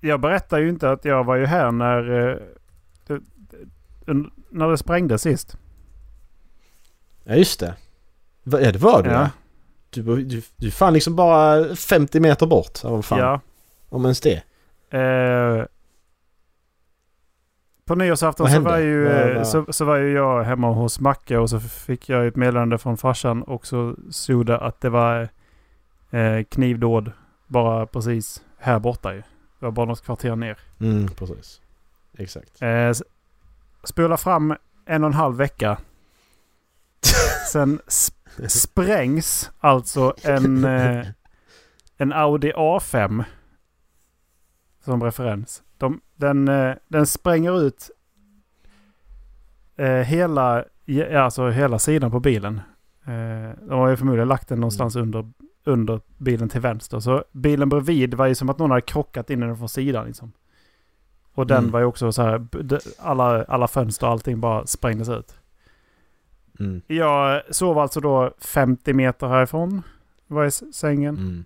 [0.00, 2.36] Jag berättar ju inte att jag var ju här när, eh,
[3.06, 3.20] det,
[4.04, 5.56] det, när det sprängdes sist.
[7.24, 7.74] Ja, just det.
[8.42, 9.30] Va- Ja, det var du Ja.
[9.90, 12.84] Du, du, du fan liksom bara 50 meter bort.
[12.84, 13.18] Vad fan.
[13.18, 13.40] Ja.
[13.88, 14.42] Om ens det.
[14.98, 15.64] Eh,
[17.84, 21.36] på nyårsafton så var, ju, Vad- eh, så, så var ju jag hemma hos Macke
[21.38, 25.28] och så fick jag ett meddelande från farsan och så stod det att det var
[26.10, 27.12] eh, knivdåd
[27.46, 29.18] bara precis här borta ju.
[29.58, 30.58] Det var bara något kvarter ner.
[30.80, 31.60] Mm, precis.
[32.18, 32.62] Exakt.
[32.62, 32.92] Eh,
[33.84, 34.54] spola fram
[34.86, 35.78] en och en halv vecka.
[37.52, 37.80] Sen
[38.48, 41.06] sprängs alltså en, eh,
[41.96, 43.24] en Audi A5
[44.84, 45.62] som referens.
[45.78, 47.90] De, den, eh, den spränger ut
[49.76, 50.64] eh, hela,
[51.16, 52.60] alltså hela sidan på bilen.
[53.06, 55.30] Eh, de har ju förmodligen lagt den någonstans under,
[55.64, 57.00] under bilen till vänster.
[57.00, 60.06] Så bilen bredvid var ju som att någon hade krockat in den från sidan.
[60.06, 60.32] Liksom.
[61.34, 61.70] Och den Mm.
[61.70, 62.46] var ju också så här,
[62.98, 65.34] alla, alla fönster och allting bara sprängdes ut.
[66.60, 66.82] Mm.
[66.86, 69.82] Jag sov alltså då 50 meter härifrån.
[70.26, 71.16] Var i sängen.
[71.16, 71.44] Mm.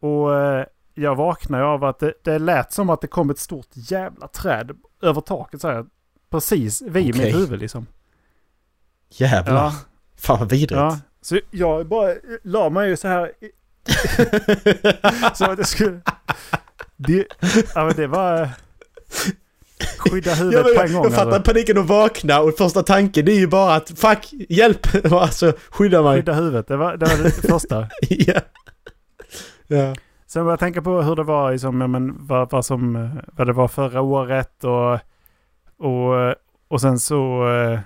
[0.00, 3.68] Och eh, jag vaknade av att det, det lät som att det kom ett stort
[3.72, 4.70] jävla träd
[5.02, 5.86] över taket så här.
[6.30, 7.24] Precis vid Okej.
[7.24, 7.86] mitt huvud liksom.
[9.08, 9.54] Jävlar.
[9.54, 9.72] Ja,
[10.16, 10.72] Fan vad vidrigt.
[10.72, 10.98] ja.
[11.20, 13.32] Så jag bara eh, la mig ju så här.
[15.34, 16.00] Så att det skulle...
[16.96, 17.26] Det,
[17.74, 18.48] ja men det var...
[19.98, 21.04] Skydda huvudet på en gång.
[21.04, 21.52] jag fattar alltså.
[21.52, 24.86] paniken att vakna och första tanken det är ju bara att fuck, hjälp!
[25.12, 26.16] alltså skydda mig.
[26.16, 26.68] Skydda huvudet.
[26.68, 27.88] Det var det, var det första.
[28.08, 28.40] ja.
[29.66, 29.94] ja.
[30.26, 33.10] Sen började jag tänka på hur det var, liksom, ja, men, vad, vad, som, eh,
[33.32, 34.92] vad det var förra året och,
[35.86, 36.34] och,
[36.68, 37.48] och sen så...
[37.48, 37.80] eh,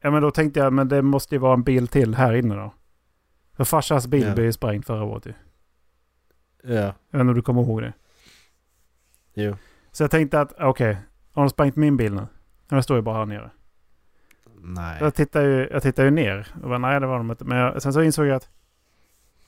[0.00, 2.54] Ja men då tänkte jag, men det måste ju vara en bil till här inne
[2.54, 2.74] då.
[3.56, 4.34] För farsans bil Ja.
[4.34, 5.32] blev ju sprängd förra året ju.
[6.62, 6.74] Ja.
[6.74, 7.92] Jag vet inte om du kommer ihåg det.
[9.34, 9.56] Jo.
[9.92, 10.98] Så jag tänkte att, okej,
[11.32, 12.26] har de sprängt min bil nu?
[12.68, 13.50] Den står ju bara här nere.
[14.60, 14.98] Nej.
[15.00, 17.44] Jag tittade ju, jag tittade ju ner och bara, nej det var de inte.
[17.44, 18.48] Men jag, sen så insåg jag att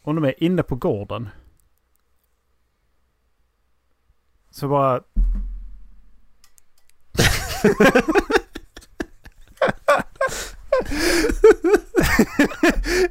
[0.03, 1.29] om de är inne på gården.
[4.50, 5.00] Så bara...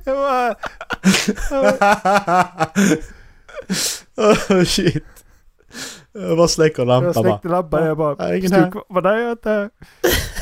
[0.04, 0.56] jag bara...
[4.18, 5.26] oh shit.
[6.14, 7.24] Jag bara släcker Jag lampan bara.
[7.24, 8.16] släckte lampan jag bara...
[8.20, 8.74] Ja, ingen här.
[8.90, 9.70] Vad är jag inte...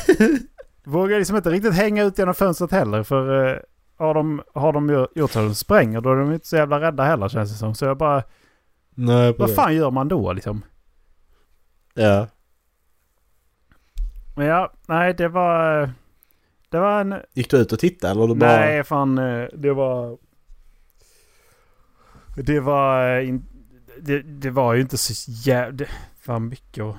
[0.84, 3.46] Vågar liksom inte riktigt hänga ut genom fönstret heller för...
[3.48, 3.56] eh,
[3.98, 6.80] har de, har de gjort så att de spränger då är de inte så jävla
[6.80, 7.74] rädda heller känns det som.
[7.74, 8.22] Så jag bara...
[8.94, 10.64] Nej, Vad fan gör man då liksom?
[11.94, 12.26] Ja.
[14.36, 15.90] Men ja, nej det var...
[16.70, 17.14] Det var en...
[17.34, 18.50] Gick du ut och tittade eller du bara...
[18.50, 20.18] Nej fan, eh, det var...
[22.36, 23.16] Det var...
[23.18, 23.47] eh, In,
[24.02, 25.86] det, det var ju inte så jävla...
[26.20, 26.96] Fan mycket och...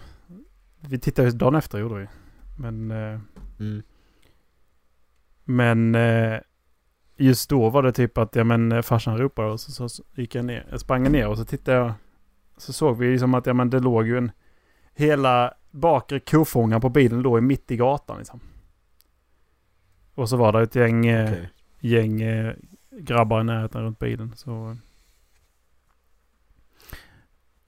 [0.79, 2.07] Vi tittade ju dagen efter gjorde vi.
[2.57, 2.91] Men...
[2.91, 3.19] eh,
[3.59, 3.83] Mm.
[5.43, 5.95] Men...
[5.95, 6.39] eh,
[7.21, 10.35] Just då var det typ att ja, men, eh, farsan ropade och så, så, gick
[10.35, 10.67] jag ner.
[10.71, 11.93] Jag sprang ner och så tittade jag.
[12.57, 14.31] Så såg vi liksom att ja, men, det låg ju en...
[14.93, 18.39] Hela bakre kofångaren på bilen låg mitt i gatan liksom.
[20.15, 21.49] Och så var det ett gäng, Okej.
[21.79, 22.21] gäng
[22.91, 24.33] grabbar i närheten runt bilen.
[24.35, 24.77] Så,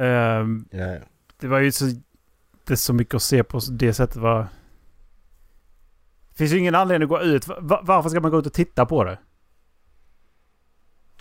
[0.05, 0.99] Ehm, Ja, ja.
[1.39, 1.85] det var ju så,
[2.65, 4.15] det är så mycket att se på det sättet.
[4.15, 4.39] Var,
[6.29, 7.47] det finns ju ingen anledning att gå ut.
[7.47, 9.19] Va- varför ska man gå ut och titta på det?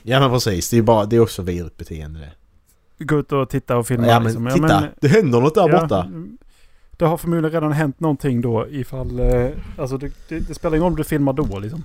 [0.02, 0.70] ja men precis.
[0.70, 1.06] Det är bara...
[1.06, 3.04] Det är också vidrigt beteende det.
[3.04, 4.06] Gå ut och titta och filma.
[4.06, 4.50] Ja men liksom.
[4.54, 4.88] titta!
[5.00, 6.10] det händer något där borta.
[6.90, 9.20] Det har förmodligen redan hänt någonting då ifall...
[9.20, 11.84] Eh, alltså det, det, det spelar ingen roll om du filmar då liksom.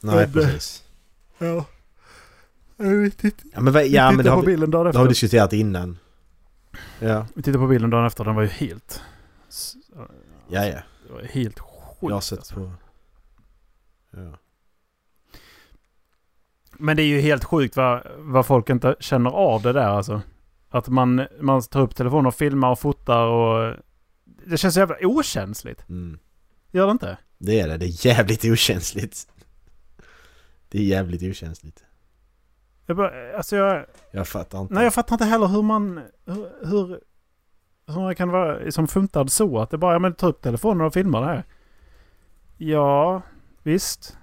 [0.00, 0.84] Nej men- precis.
[1.38, 1.64] Ja.
[2.78, 4.98] Vi tittar Ja men, ja, men det har, vi, bilden dagen det efter.
[4.98, 5.98] har vi diskuterat innan.
[7.00, 7.26] Ja.
[7.34, 8.24] Vi tittade på bilden dagen efter.
[8.24, 9.02] Den var ju helt...
[10.48, 10.80] Ja ja.
[11.06, 12.54] Det var helt skit Jag har sett alltså.
[12.54, 12.72] på...
[14.10, 14.38] Ja.
[16.78, 20.22] Men det är ju helt sjukt vad, vad folk inte känner av det där alltså.
[20.70, 23.76] Att man, man tar upp telefonen och filmar och fotar och...
[24.46, 25.88] Det känns så jävla okänsligt.
[25.88, 26.18] Mm.
[26.70, 27.18] Gör det inte?
[27.38, 29.28] Det är det, det är jävligt okänsligt.
[30.68, 31.84] Det är jävligt okänsligt.
[32.88, 33.84] Jag bara, alltså jag...
[34.12, 34.74] Jag fattar inte.
[34.74, 36.00] Nej, jag fattar inte heller hur man...
[36.26, 37.00] Hur, hur,
[37.86, 39.58] hur man kan vara som funtad så.
[39.58, 41.44] Att det bara, ja men ta upp telefonen och filma det här.
[42.56, 43.22] Ja,
[43.62, 44.16] visst.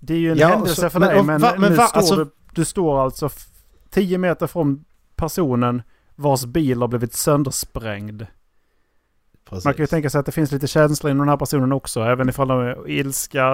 [0.00, 1.86] Det är ju en Ja, händelse så- för men- dig men, va- men nu va-
[1.86, 3.28] står alltså- du, du står alltså
[3.90, 4.84] 10 meter från
[5.16, 5.82] personen
[6.14, 8.26] vars bil har blivit söndersprängd.
[9.48, 9.64] Precis.
[9.64, 12.00] Man kan ju tänka sig att det finns lite känsla inom den här personen också.
[12.00, 13.52] Även ifall de är ilska,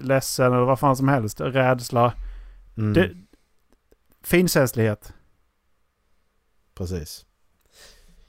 [0.00, 1.40] ledsen eller vad fan som helst.
[1.40, 2.12] Rädsla.
[2.76, 3.10] mm, Det,
[4.24, 5.12] finkänslighet.
[6.74, 7.24] Precis.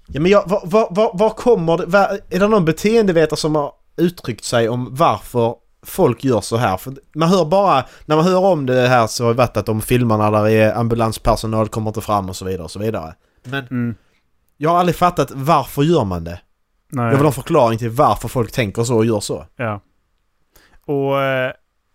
[0.08, 1.86] Ja men jag, vad, vad, vad, vad kommer det...
[1.86, 6.78] Vad, är det någon beteendevetare som har uttryckt sig om varför folk gör så här?
[6.78, 7.86] För man hör bara...
[8.06, 10.50] När man hör om det här så har det varit att de filmar när där
[10.50, 13.16] är ambulanspersonal kommer inte fram och så vidare och så vidare.
[13.44, 13.96] Men Mm.
[14.58, 16.42] jag har aldrig fattat varför gör man det?
[16.92, 17.06] Nej.
[17.06, 19.46] Jag vill ha en förklaring till varför folk tänker så och gör så.
[19.56, 19.82] Ja.
[20.86, 21.52] Och eh,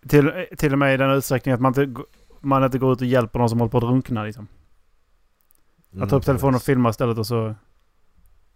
[0.09, 2.01] till, till och med i den utsträckningen att man inte,
[2.41, 4.23] man inte går ut och hjälper någon som håller på att drunkna.
[4.23, 4.47] Liksom.
[5.99, 7.55] Att ta upp telefonen och filma istället och så...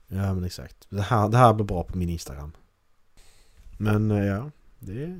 [0.08, 0.88] Ja men exakt.
[0.90, 2.52] Det här, det här blir bra på min Instagram.
[3.78, 5.20] Men eh, ja, det...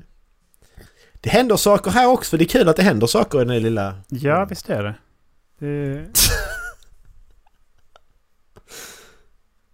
[1.20, 3.50] Det händer saker här också för det är kul att det händer saker i den
[3.50, 3.94] här lilla...
[4.08, 4.94] Ja, visst är det.
[5.58, 6.08] det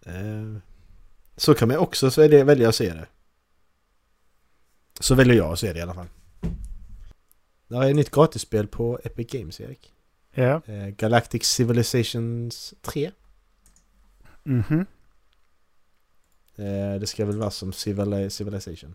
[0.08, 0.56] Eh,
[1.36, 3.06] Så kan man också så är det, välja att se det.
[5.00, 6.06] Så väljer jag att se det i alla fall.
[7.68, 9.94] Det är ett nytt gratisspel på Epic Games Erik.
[10.30, 10.62] ja.
[10.66, 13.10] Eh, Galactic Civilizations 3.
[14.42, 14.86] Mhm.
[16.56, 18.94] Eh, Det ska väl vara som Civili- Civilization.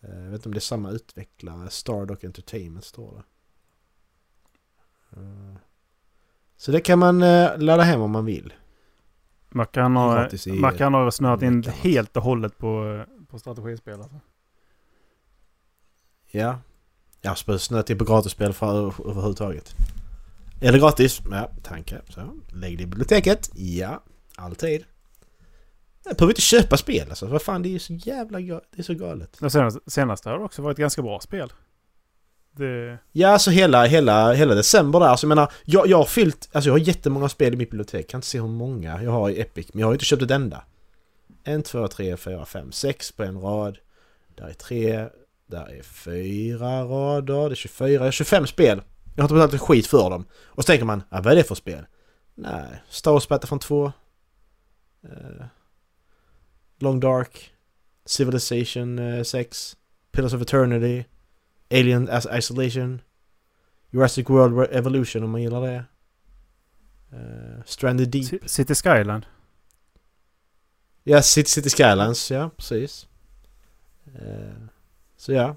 [0.00, 1.70] Eh, Jag vet inte om det är samma utvecklare.
[1.70, 3.22] Stardock Entertainment står det.
[5.20, 5.56] Eh,
[6.56, 8.52] Så det kan man eh, ladda hem om man vill.
[9.48, 13.38] Man kan ha, Gratis i- man kan ha snöat in helt och hållet på, på
[13.38, 14.00] strategispel.
[14.00, 14.20] Alltså.
[16.30, 16.58] Ja.
[17.24, 19.74] Har snöat in på gratisspel för överhuvudtaget.
[20.60, 21.22] Är det gratis?
[21.30, 22.00] Ja, tanke.
[22.08, 22.20] Så.
[22.52, 23.50] Lägg det i biblioteket.
[23.54, 24.02] Ja,
[24.36, 24.84] alltid.
[26.04, 27.26] Jag behöver inte köpa spel alltså.
[27.26, 29.36] Vad fan, det är ju så jävla det är så galet.
[29.40, 31.52] Det senaste, senaste har också varit ganska bra spel.
[32.52, 35.06] Det, Ja, alltså hela, hela, hela december där.
[35.06, 36.48] Alltså jag menar, jag, jag har fyllt...
[36.52, 38.08] Alltså jag har jättemånga spel i mitt bibliotek.
[38.08, 39.68] Kan inte se hur många jag har i Epic.
[39.72, 40.64] Men jag har inte köpt ett enda.
[41.44, 43.78] En, två, tre, fyra, fem, sex på en rad.
[44.36, 45.08] Där är tre.
[45.52, 47.48] Där är fyra rader.
[47.48, 47.88] Det är 24.
[47.88, 48.82] Jag har 25 spel.
[49.14, 50.24] Jag har inte betalat ett skit för dem.
[50.44, 51.86] Och så tänker man, ah, vad är det för spel?
[52.34, 53.92] Nej, Star Wars Battlefront 2.
[55.04, 55.44] Eh,
[56.78, 57.54] Long Dark.
[58.06, 59.76] Civilization eh, 6.
[60.12, 61.04] Pillars of Eternity.
[61.70, 63.00] Alien as Isolation.
[63.90, 65.84] Jurassic World Evolution om man gillar det.
[67.12, 68.50] Eh, Stranded Deep.
[68.50, 69.26] City Skyland.
[71.02, 72.30] Ja, City, City Skylines.
[72.30, 73.06] Ja, precis.
[74.14, 74.72] Eh,
[75.22, 75.56] så ja.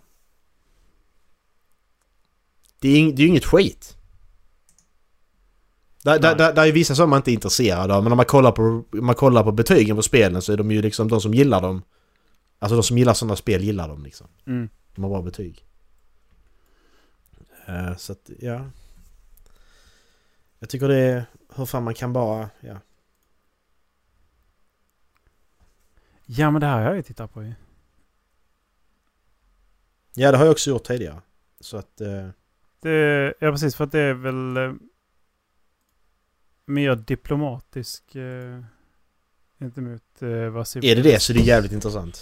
[2.80, 3.98] Det är, det är ju inget skit.
[6.04, 8.04] Där, där, där, där är vissa som man inte är intresserad av.
[8.04, 10.82] Men om man kollar på, man kollar på betygen på spelen så är de ju
[10.82, 11.84] liksom de som gillar dem.
[12.60, 14.28] Alltså de som gillar sådana spel gillar dem liksom.
[14.46, 14.70] Mm.
[14.96, 15.66] De har bra betyg.
[17.66, 18.66] Eh, så att, ja.
[20.60, 21.26] Jag tycker det är...
[21.56, 22.50] Hur fan man kan bara...
[22.60, 22.80] Ja.
[26.26, 27.54] Ja, men det här har jag ju tittat på ju.
[30.16, 31.22] Ja, det har jag också gjort tidigare.
[31.60, 32.02] Så att...
[32.02, 32.28] eh,
[32.82, 33.76] Det, ja, precis.
[33.76, 34.74] För att det är väl eh,
[36.66, 38.62] mer diplomatisk eh,
[39.60, 42.16] gentemot eh, vad Civil- är det det så är det jävligt intressant.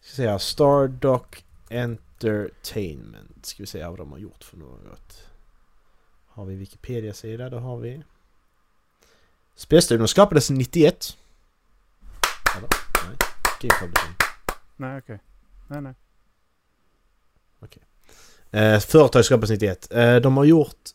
[0.00, 0.38] Ska se här.
[0.38, 3.46] Stardock Entertainment.
[3.46, 5.28] Ska vi se vad de har gjort för något.
[6.26, 7.50] Har vi Wikipedia-sida?
[7.50, 8.02] Det har vi.
[9.54, 11.16] Spelstudion skapades 91.
[12.56, 12.68] Eller?
[13.08, 13.16] Nej.
[13.60, 14.14] Game Publishing.
[14.76, 15.18] Nej, okej.
[15.72, 15.94] Nej, nej.
[18.54, 19.92] Eh, företag skapades 91.
[19.92, 20.90] Eh, de har gjort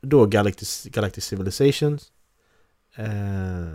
[0.00, 2.12] då Galactic, Galactic Civilizations.
[2.94, 3.74] Eh,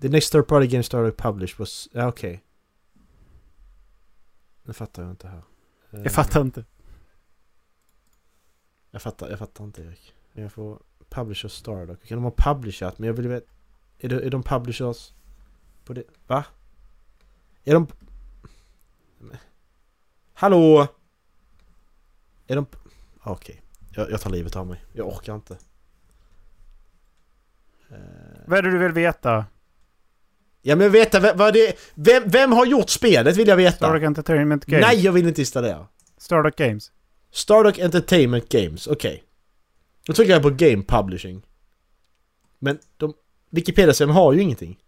[0.00, 1.88] the next third party game started published was...
[1.92, 2.44] Ja, okej.
[4.62, 5.42] Nu fattar jag inte här.
[5.90, 6.64] Eh, Jag fattar inte.
[8.90, 10.14] Jag fattar, jag fattar inte Erik.
[10.32, 11.98] Jag får publisher Stardock.
[12.04, 13.46] Okej, de har publishat men jag vill veta...
[13.98, 15.12] Är, det, är de publishers
[15.84, 16.04] på det?
[16.26, 16.44] Va?
[17.64, 17.86] Är de...
[20.40, 20.86] Hallå?
[22.46, 22.66] Är de...
[23.20, 23.62] Ah, Okej.
[23.90, 24.84] Jag, jag tar livet av mig.
[24.92, 25.58] Jag orkar inte.
[27.90, 27.96] Eh,
[28.46, 29.44] Vad är det du vill veta?
[30.62, 33.76] Ja men veta vad det vem, vem har gjort spelet vill jag veta.
[33.76, 34.86] Stark Entertainment Games.
[34.86, 35.86] Nej jag vill inte installera.
[36.18, 36.92] Stardock Games.
[37.30, 39.24] Stardock Entertainment Games, okej.
[40.06, 41.42] Då trycker jag på Game Publishing.
[42.58, 43.14] Men de...
[43.50, 44.78] Wikipedia-sidan har ju ingenting.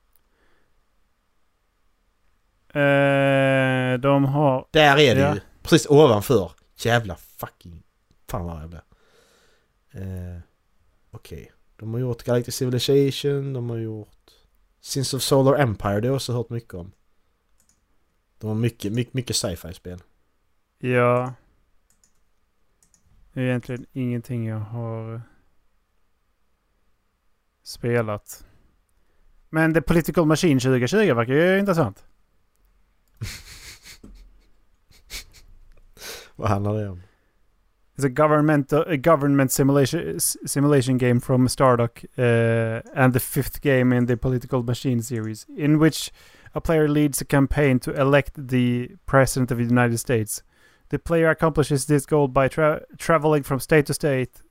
[2.73, 4.69] Eh, de har...
[4.71, 5.35] Där är det Ja.
[5.35, 5.41] ju.
[5.63, 6.53] Precis ovanför.
[6.77, 7.83] Jävla fucking...
[8.29, 8.81] Fan vad jag blev.
[9.93, 10.41] Eh,
[11.11, 11.53] Okej.
[11.77, 14.09] De har gjort Galactic Civilization, de har gjort...
[14.81, 16.93] Sins of Solar Empire, det har jag också hört mycket om.
[18.39, 20.03] De har mycket, mycket, mycket sci-fi-spel.
[20.79, 21.35] Ja.
[23.33, 25.23] Det är egentligen ingenting jag har
[27.63, 28.47] spelat.
[29.51, 32.05] Men The Political Machine 2020 verkar ju intressant.
[36.37, 37.03] Vad handlar det om?
[37.97, 43.93] It's a government, a government simulation, simulation game from Stardock uh, and the fifth game
[43.93, 46.11] in the Political Machine series, in which
[46.55, 50.43] a player leads a campaign to elect the President of the United States.
[50.89, 54.43] The player accomplishes this goal by tra- traveling from state to state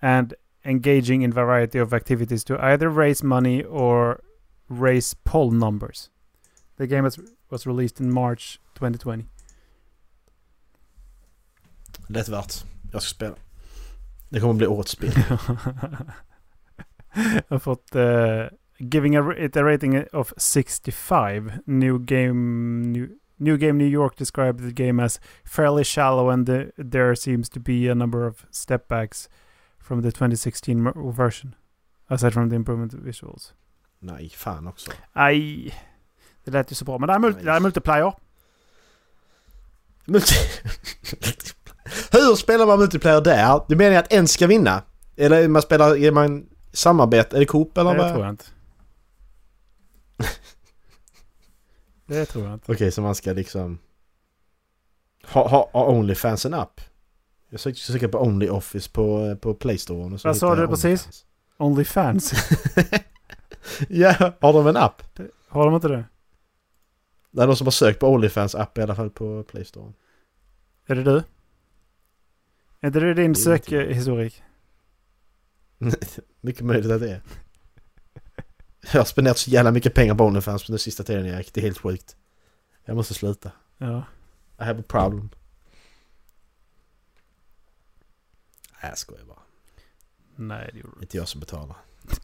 [0.00, 4.22] and engaging in variety of activities to either raise money or
[4.68, 6.10] raise poll numbers.
[6.76, 7.18] The game was,
[7.50, 9.24] was released in March 2020.
[12.08, 12.64] Lätt värt.
[12.92, 13.34] Jag ska spela.
[14.28, 15.12] Det kommer bli årets spel.
[17.14, 18.46] Jag har fått uh,
[18.78, 21.52] giving a, it a rating of 65.
[21.66, 26.72] New game New, New Game New York described the game as fairly shallow and the,
[26.90, 29.28] there seems to be a number of step backs
[29.78, 31.54] from the 2016 mer- version.
[32.08, 33.54] Aside from the improvement visuals.
[33.98, 34.90] Nej, fan också.
[35.12, 35.74] Aj,
[36.44, 36.98] det lät ju så bra.
[36.98, 38.12] Men det är, det är multiplayer.
[40.04, 40.60] Multi-
[42.12, 43.60] Hur spelar man multiplayer där?
[43.68, 44.82] Det menar att en ska vinna?
[45.16, 47.36] Eller man spelar, är man samarbete?
[47.36, 48.12] Är det Coop eller Det vad?
[48.12, 48.44] tror jag inte.
[52.06, 52.72] det tror jag inte.
[52.72, 53.78] Okej, så man ska liksom...
[55.26, 56.80] Ha, ha, ha Onlyfansen app?
[57.50, 60.14] Jag sökte söka på Only Office på, på Play Store.
[60.14, 61.24] och så Vad sa du precis?
[61.56, 62.32] Onlyfans.
[63.88, 65.02] ja, har de en app?
[65.48, 66.04] Har de inte det?
[67.34, 69.92] Det är någon som har sökt på Onlyfans app i alla fall på Play Store.
[70.86, 71.22] Är det du?
[72.80, 73.60] Är det din Det inte jag.
[73.60, 74.42] sökhistorik?
[76.40, 77.22] mycket möjligt att det är.
[78.92, 81.54] Jag har spenderat så jävla mycket pengar på Onlyfans på den sista tiden Erik.
[81.54, 82.16] Det är helt sjukt.
[82.84, 83.52] Jag måste sluta.
[83.78, 84.04] Ja.
[84.60, 85.30] I have a problem.
[88.82, 89.38] Nej, jag skojar bara.
[90.36, 91.76] Nej, det gjorde Det är inte jag som betalar.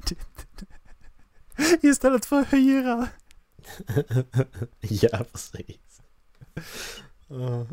[0.08, 0.16] du
[1.90, 3.08] Istället för att hyra.
[4.80, 6.02] ja, precis.
[7.28, 7.66] Ja.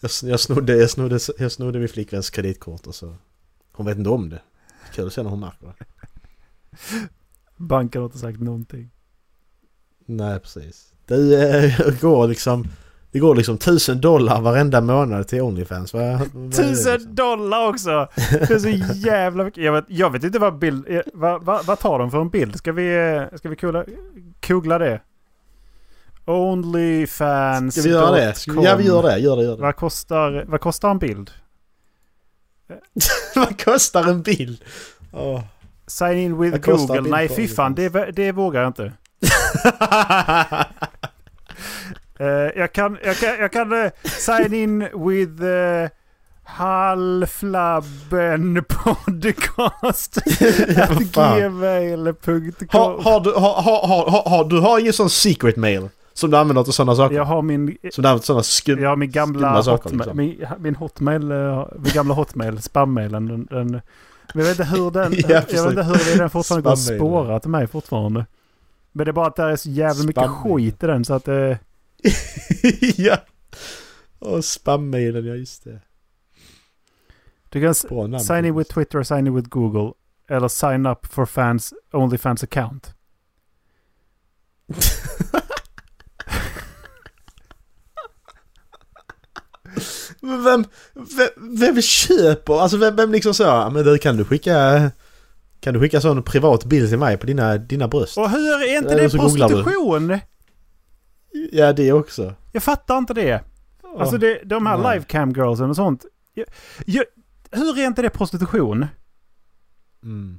[0.00, 3.14] Jag, jag, snodde, jag, snodde, jag snodde min flickväns kreditkort och så...
[3.72, 4.40] Hon vet inte om det.
[4.92, 5.84] Kul att se när hon märker det.
[7.56, 8.90] Banken har inte sagt någonting.
[10.06, 10.92] Nej, precis.
[11.06, 12.66] Det eh, går liksom...
[13.10, 15.92] Det går liksom tusen dollar varenda månad till Onlyfans.
[15.92, 17.14] Det Tusen liksom?
[17.14, 18.08] dollar också!
[18.30, 19.64] Det är så jävla mycket.
[19.64, 20.84] Jag vet, jag vet inte vad bild...
[20.88, 22.56] eh, Vad, vad, vad tar de för en bild?
[22.56, 23.84] Ska vi, eh, ska vi kugla,
[24.40, 25.00] kugla det?
[26.26, 27.74] Onlyfans.
[27.74, 28.34] Ska vi göra det?
[28.46, 29.18] Ja, vi gör det.
[29.18, 29.62] Gör det, gör det.
[29.62, 31.30] Vad kostar, vad kostar en bild?
[33.34, 34.64] Vad kostar en bild?
[35.12, 35.42] Åh.
[35.86, 37.00] Sign in with Vad Google.
[37.00, 37.74] Nej, fy fan.
[37.74, 38.92] Det, det vågar jag inte.
[42.18, 45.88] Eh, jag kan, jag kan, jag kan eh, sign in with uh,
[46.44, 50.18] halflabben podcast
[50.76, 50.86] Ja,
[51.38, 52.16] gmail.com.
[52.68, 56.36] har, har, du, har, har, har, har, du har ingen sån secret mail som du
[56.36, 57.16] använder till sådana saker?
[57.16, 58.82] Jag har min, Som du använder till sådana skum...
[58.82, 60.16] jag har min gamla saker, hotmail, liksom.
[60.16, 63.26] min, min hotmail, eh, min gamla hotmail, spammailen.
[63.26, 63.80] Den, den,
[64.34, 67.40] jag vet inte hur den, Ja, jag vet inte hur den fortfarande går att spåra
[67.40, 68.26] till mig fortfarande.
[68.92, 70.58] Men det är bara att det är så jävla mycket Spammailen.
[70.58, 71.56] skit i den så att eh,
[72.96, 73.16] ja!
[74.18, 75.80] Och spammailen, ja just det.
[77.48, 77.74] du kan
[78.10, 78.20] namn.
[78.20, 79.92] sign in with Twitter, sign in with Google.
[80.28, 82.94] Eller sign up for fans, Onlyfans account.
[90.15, 90.64] Men vem,
[90.94, 92.60] vem, vem köper?
[92.60, 94.90] Alltså vem, vem liksom så, "Ja, men du kan du skicka...
[95.60, 98.18] Kan du skicka sån privat bild till mig på dina, dina bröst?
[98.18, 100.18] Och hur är inte Eller det prostitution?
[101.52, 102.34] Ja det också.
[102.52, 103.44] Jag fattar inte det.
[103.98, 106.04] Alltså det, de här livecam girlsen och sånt.
[106.34, 106.46] Jag,
[106.86, 107.04] jag,
[107.50, 108.86] hur är inte det prostitution?
[110.02, 110.38] Mm.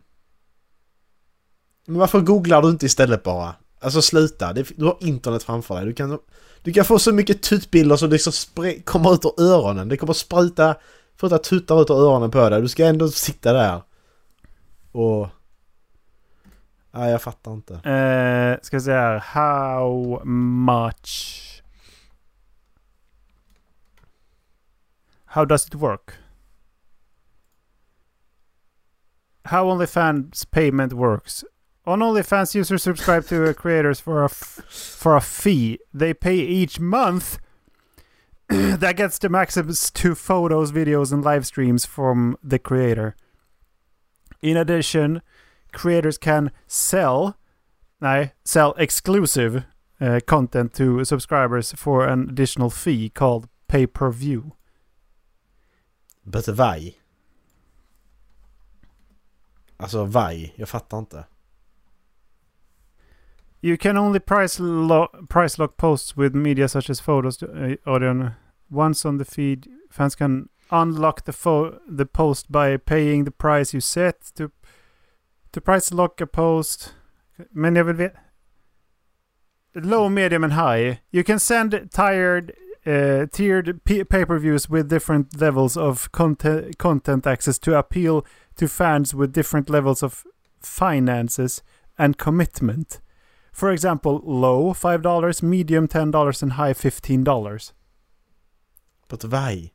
[1.88, 3.56] Men varför googlar du inte istället bara?
[3.80, 5.86] Alltså sluta, du har internet framför dig.
[5.86, 6.20] Du kan,
[6.62, 8.34] du kan få så mycket tutbilder som liksom
[8.84, 9.90] kommer ut ur öronen.
[9.90, 10.76] Det kommer spruta,
[11.16, 12.62] spruta tuttar ut ur öronen på dig.
[12.62, 13.82] Du ska ändå sitta där.
[14.92, 15.28] Och...
[16.92, 17.74] Nej, jag fattar inte.
[17.74, 19.20] Eh, ska vi se här.
[19.20, 21.48] How much...
[25.38, 26.12] how does it work?
[29.44, 31.46] How OnlyFans payment works.
[31.88, 34.62] On OnlyFans, users subscribe to creators for a f-
[35.00, 35.80] for a fee.
[35.94, 37.40] They pay each month.
[38.50, 43.16] that gets them access to photos, videos, and live streams from the creator.
[44.42, 45.22] In addition,
[45.72, 47.38] creators can sell,
[48.02, 49.64] nej, sell exclusive
[50.02, 54.52] uh, content to subscribers for an additional fee called pay-per-view.
[56.26, 56.98] But why?
[59.78, 60.54] Alltså why?
[60.58, 61.26] Jag fattar inte.
[63.68, 68.32] You can only price, lo- price lock posts with media such as photos, uh, audio.
[68.70, 73.74] Once on the feed, fans can unlock the fo- the post by paying the price
[73.74, 74.52] you set to
[75.52, 76.94] to price lock a post.
[77.54, 78.12] Men jag vill.
[79.76, 81.02] Low, medium and high.
[81.12, 82.54] You can send tired
[82.86, 89.14] uh, tiered p- pay-per-views with different levels of content content access to appeal to fans
[89.14, 90.24] with different levels of
[90.62, 91.64] finances
[91.98, 93.02] and commitment.
[93.58, 97.74] For example, low $5, medium $10 and high $15.
[99.08, 99.72] But why?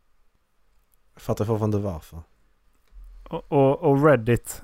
[1.15, 2.23] Jag fattar fortfarande varför.
[3.25, 4.61] Och, och, och Reddit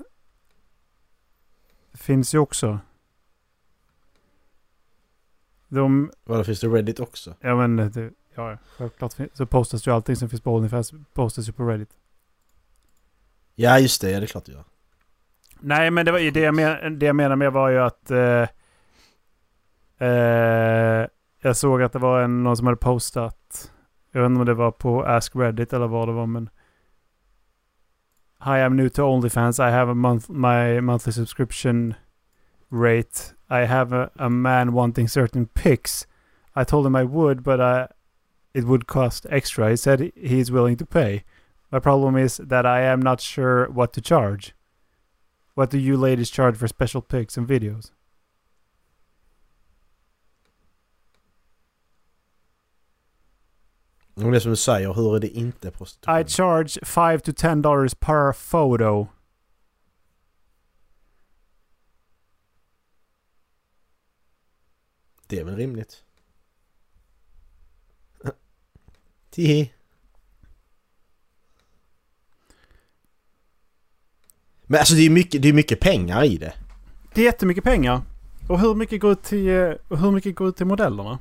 [1.93, 2.79] finns ju också.
[5.67, 7.35] De, Vadå, finns det Reddit också?
[7.39, 11.51] ja men det, ja, självklart så postas ju allting som finns på OnlyFans postas ju
[11.51, 11.97] på Reddit.
[13.55, 14.11] Ja, just det.
[14.11, 14.63] Ja, det är klart det gör.
[15.59, 18.11] Nej men det, var, ju det, jag men, det jag menar med var ju att
[18.11, 18.47] eh,
[19.99, 21.07] eh,
[21.41, 23.71] jag såg att det var en, någon som hade postat.
[24.11, 26.49] Jag vet inte om det var på Ask Reddit eller vad det var men.
[28.41, 29.59] Hi I'm new to OnlyFans.
[29.59, 31.93] I have a month my monthly subscription
[32.71, 33.33] rate.
[33.49, 36.07] I have a, a man wanting certain pics.
[36.55, 37.87] I told him I would but I,
[38.53, 39.69] it would cost extra.
[39.69, 41.23] He said he's willing to pay.
[41.71, 44.55] My problem is that I am not sure what to charge.
[45.53, 47.91] What do you ladies charge for special pics and videos?
[54.25, 56.19] Och det som du säger, hur är det inte prostitution?
[56.19, 59.07] I charge 5 to 10 dollars per photo.
[65.27, 66.03] Det är väl rimligt?
[69.29, 69.73] Tihi.
[74.63, 76.53] Men alltså det är mycket, det är mycket pengar i det.
[77.13, 78.01] Det är jättemycket pengar.
[78.49, 81.19] Och hur mycket går till, eh, hur mycket går till modellerna?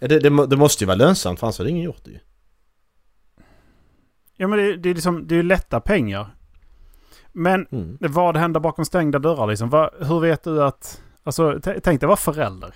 [0.00, 2.18] Ja, Det, det, det måste ju vara lönsamt för annars hade ingen gjort det ju.
[4.36, 6.34] Ja men det, det är liksom, det är lätta pengar.
[7.32, 7.96] Men Mm.
[8.00, 9.70] vad händer bakom stängda dörrar liksom?
[9.70, 11.02] Vad, hur vet du att...
[11.22, 12.74] Alltså tänk dig vara förälder.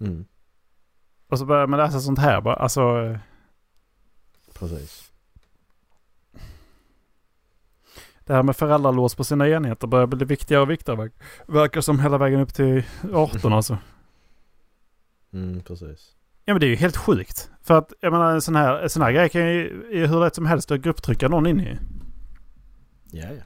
[0.00, 0.24] Mm.
[1.28, 2.54] Och så börjar man läsa sånt här bara.
[2.56, 3.16] Alltså...
[4.58, 5.10] Precis.
[8.24, 10.96] Det här med föräldralås på sina enheter börjar bli viktigare och viktigare.
[10.98, 12.82] verk- Verkar som hela vägen upp till
[13.14, 13.78] 18 alltså.
[15.34, 16.10] Mm, precis.
[16.44, 17.50] Ja men det är ju helt sjukt.
[17.62, 20.34] För att jag menar en sån här, en sån här grej kan ju hur lätt
[20.34, 21.78] som helst att grupptrycka någon in i.
[23.10, 23.42] Ja, ja.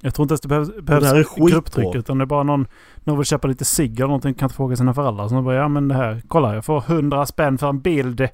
[0.00, 1.50] Jag tror inte ens det behövs, behövs skitbra.
[1.50, 2.66] grupptryck utan det är bara någon,
[3.04, 5.28] någon vill köpa lite cigg eller någonting kan inte fråga sina föräldrar.
[5.28, 8.28] Så de bara ja men det här, kolla jag får 100 spänn för en bild.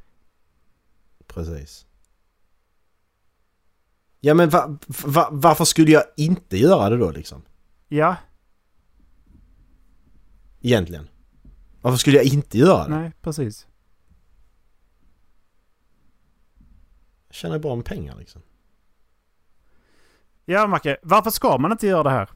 [1.26, 1.86] Precis.
[4.20, 7.42] Ja men va, va, varför skulle jag inte göra det då liksom?
[7.88, 8.16] Ja,
[10.60, 11.08] Egentligen.
[11.90, 12.90] Varför skulle jag inte göra det?
[12.96, 13.66] nej precis.
[17.28, 18.42] Jag tjänar bra med pengar liksom.
[20.44, 22.28] Ja Macke, varför ska man inte göra det här?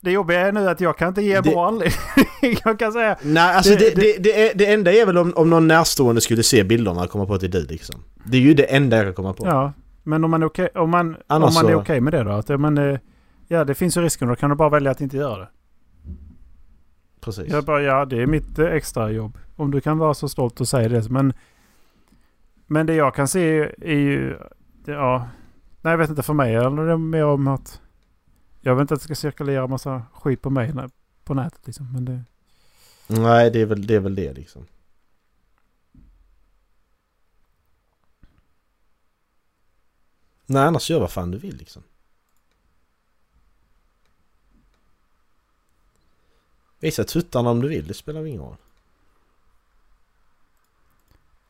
[0.00, 1.98] Det jobbiga är nu att jag kan inte ge Det- bra anledning.
[2.64, 3.18] jag kan säga...
[3.22, 6.20] Nej alltså Det- det, det, det, är, det enda är väl om, om någon närstående
[6.20, 8.04] skulle se bilderna och komma på att det är du liksom.
[8.24, 9.46] Det är ju det enda jag kan komma på.
[9.46, 9.72] Ja,
[10.02, 12.30] men om man är okej, om man, om man är okej med det då?
[12.30, 12.98] Att, men, eh,
[13.48, 14.28] ja, det finns ju risken.
[14.28, 15.48] Då kan du bara välja att inte göra det.
[17.20, 17.52] Precis.
[17.52, 19.38] Jag bara, ja, det är mitt eh, extra jobb.
[19.56, 21.10] Om du kan vara så stolt och säga det.
[21.10, 21.32] Men,
[22.66, 24.38] men det jag kan se är ju...
[24.84, 25.28] Ja,
[25.80, 26.22] nej, jag vet inte.
[26.22, 27.80] För mig handlar det mer om att...
[28.60, 30.72] Jag vill inte att det ska cirkulera massa skit på mig
[31.24, 31.92] på nätet liksom.
[31.92, 32.24] Men det...
[33.06, 34.66] Nej det är, väl, det är väl det liksom.
[40.46, 41.82] Nej annars gör vad fan du vill liksom.
[46.80, 48.56] Visa tuttarna om du vill, det spelar ingen roll.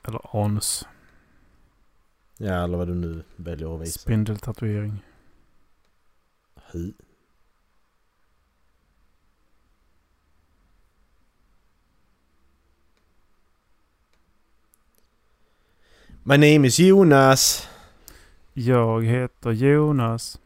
[0.03, 0.87] Eller anus.
[2.37, 3.99] Ja, eller vad du nu väljer att visa.
[3.99, 5.05] Spindeltatuering.
[6.73, 6.93] Hy.
[16.23, 17.69] My name is Jonas.
[18.53, 20.41] Jag heter Jonas.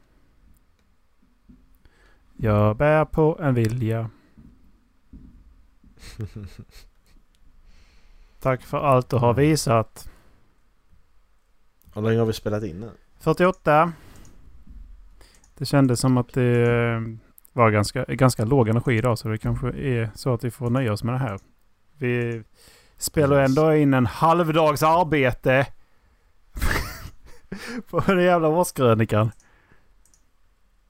[2.37, 4.11] Jag bär på en vilja.
[8.41, 10.11] Tack för allt du har visat.
[11.95, 12.91] Hur länge har vi spelat in nu?
[13.21, 13.93] 48.
[15.55, 17.01] Det kändes som att det eh,
[17.53, 20.93] var ganska, ganska låg energi idag så det kanske är så att vi får nöja
[20.93, 21.39] oss med det här.
[21.99, 22.43] Vi
[22.97, 25.67] spelar ändå in en halvdags arbete
[27.91, 29.31] på den jävla årskrönikan.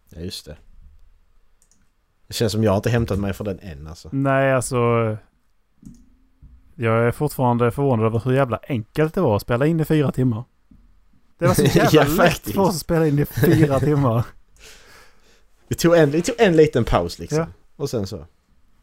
[0.08, 0.56] Ja, just det.
[2.33, 4.09] Det känns som jag inte hämtat mig för den än alltså.
[4.12, 4.76] Nej, alltså.
[6.74, 10.12] Jag är fortfarande förvånad över hur jävla enkelt det var att spela in i fyra
[10.12, 10.45] timmar.
[11.39, 14.24] Det var så jävla Ja, lätt för oss att spela in i fyra timmar.
[15.68, 17.39] Vi tog en, vi tog en liten paus liksom.
[17.39, 17.47] Ja.
[17.76, 18.26] Och sen så.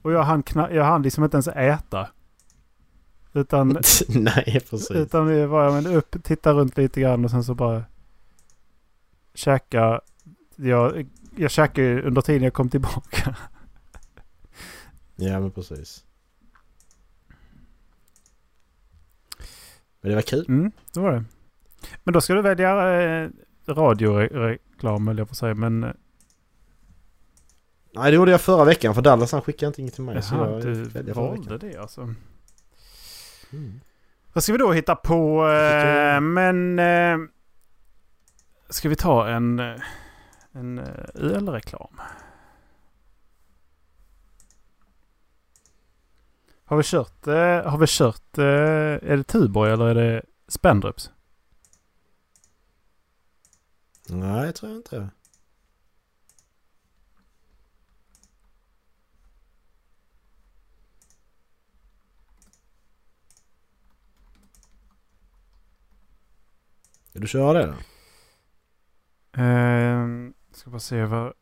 [0.02, 2.08] Och jag hann, kna- jag hann liksom inte ens äta.
[3.34, 3.68] Utan,
[4.10, 4.92] Nej, precis.
[4.92, 7.84] utan det var jag men upp, titta runt lite grann och sen så bara
[9.34, 10.02] käka.
[10.56, 11.06] Jag,
[11.40, 13.36] jag käkade ju under tiden jag kom tillbaka.
[15.16, 16.06] Ja, men precis.
[20.02, 20.46] Men det var kul.
[20.48, 21.24] Mm, det var det.
[22.04, 23.30] Men då ska du välja eh,
[23.68, 25.56] radioreklam eller jag får säga.
[25.56, 25.92] Men eh,
[27.94, 30.24] Nej, det gjorde jag förra veckan för Dallas han skickade inte till mig.
[30.24, 32.02] så jaha, jag du valde det alltså.
[33.54, 33.80] Mm.
[34.34, 35.48] Vad ska vi då hitta på?
[35.48, 37.18] Eh, men eh,
[38.70, 39.76] ska vi ta en, eh,
[40.52, 42.02] en eh, ölreklam?
[46.64, 48.44] Har vi kört, eh, har vi kört eh,
[49.12, 51.12] är det Tuborg eller är det Spendrups?
[54.10, 55.10] Nej, jag tror inte.
[67.14, 67.76] Vill du köra det då?
[69.42, 70.08] Eh,
[70.60, 71.34] ska bara se vad...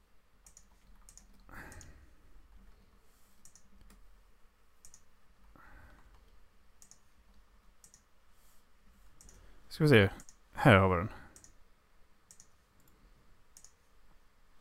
[9.67, 10.09] Ska vi se.
[10.53, 11.09] Här har vi den.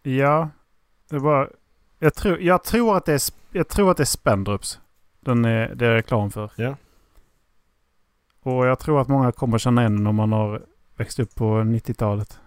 [0.02, 0.50] Ja.
[1.08, 1.48] Det bara...
[1.98, 4.80] Jag tror, jag tror att det är, jag tror att det är Spendrups.
[5.20, 6.52] Den är, det är reklam för.
[6.56, 6.76] Ja.
[8.40, 11.44] Och jag tror att många kommer känna igen den om man har växt upp på
[11.44, 12.40] 90-talet.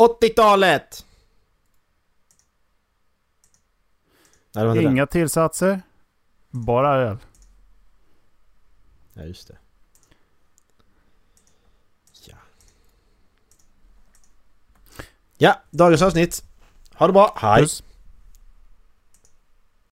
[0.00, 1.06] 80-talet!
[4.52, 5.82] Nej, det var inte Inga tillsatser.
[6.50, 7.18] Bara öl.
[9.12, 9.58] Ja, just det.
[12.24, 12.36] Ja.
[15.38, 16.44] Ja, dagens avsnitt.
[16.94, 17.36] Ha det bra.
[17.40, 17.62] Hej!
[17.62, 17.82] Puss.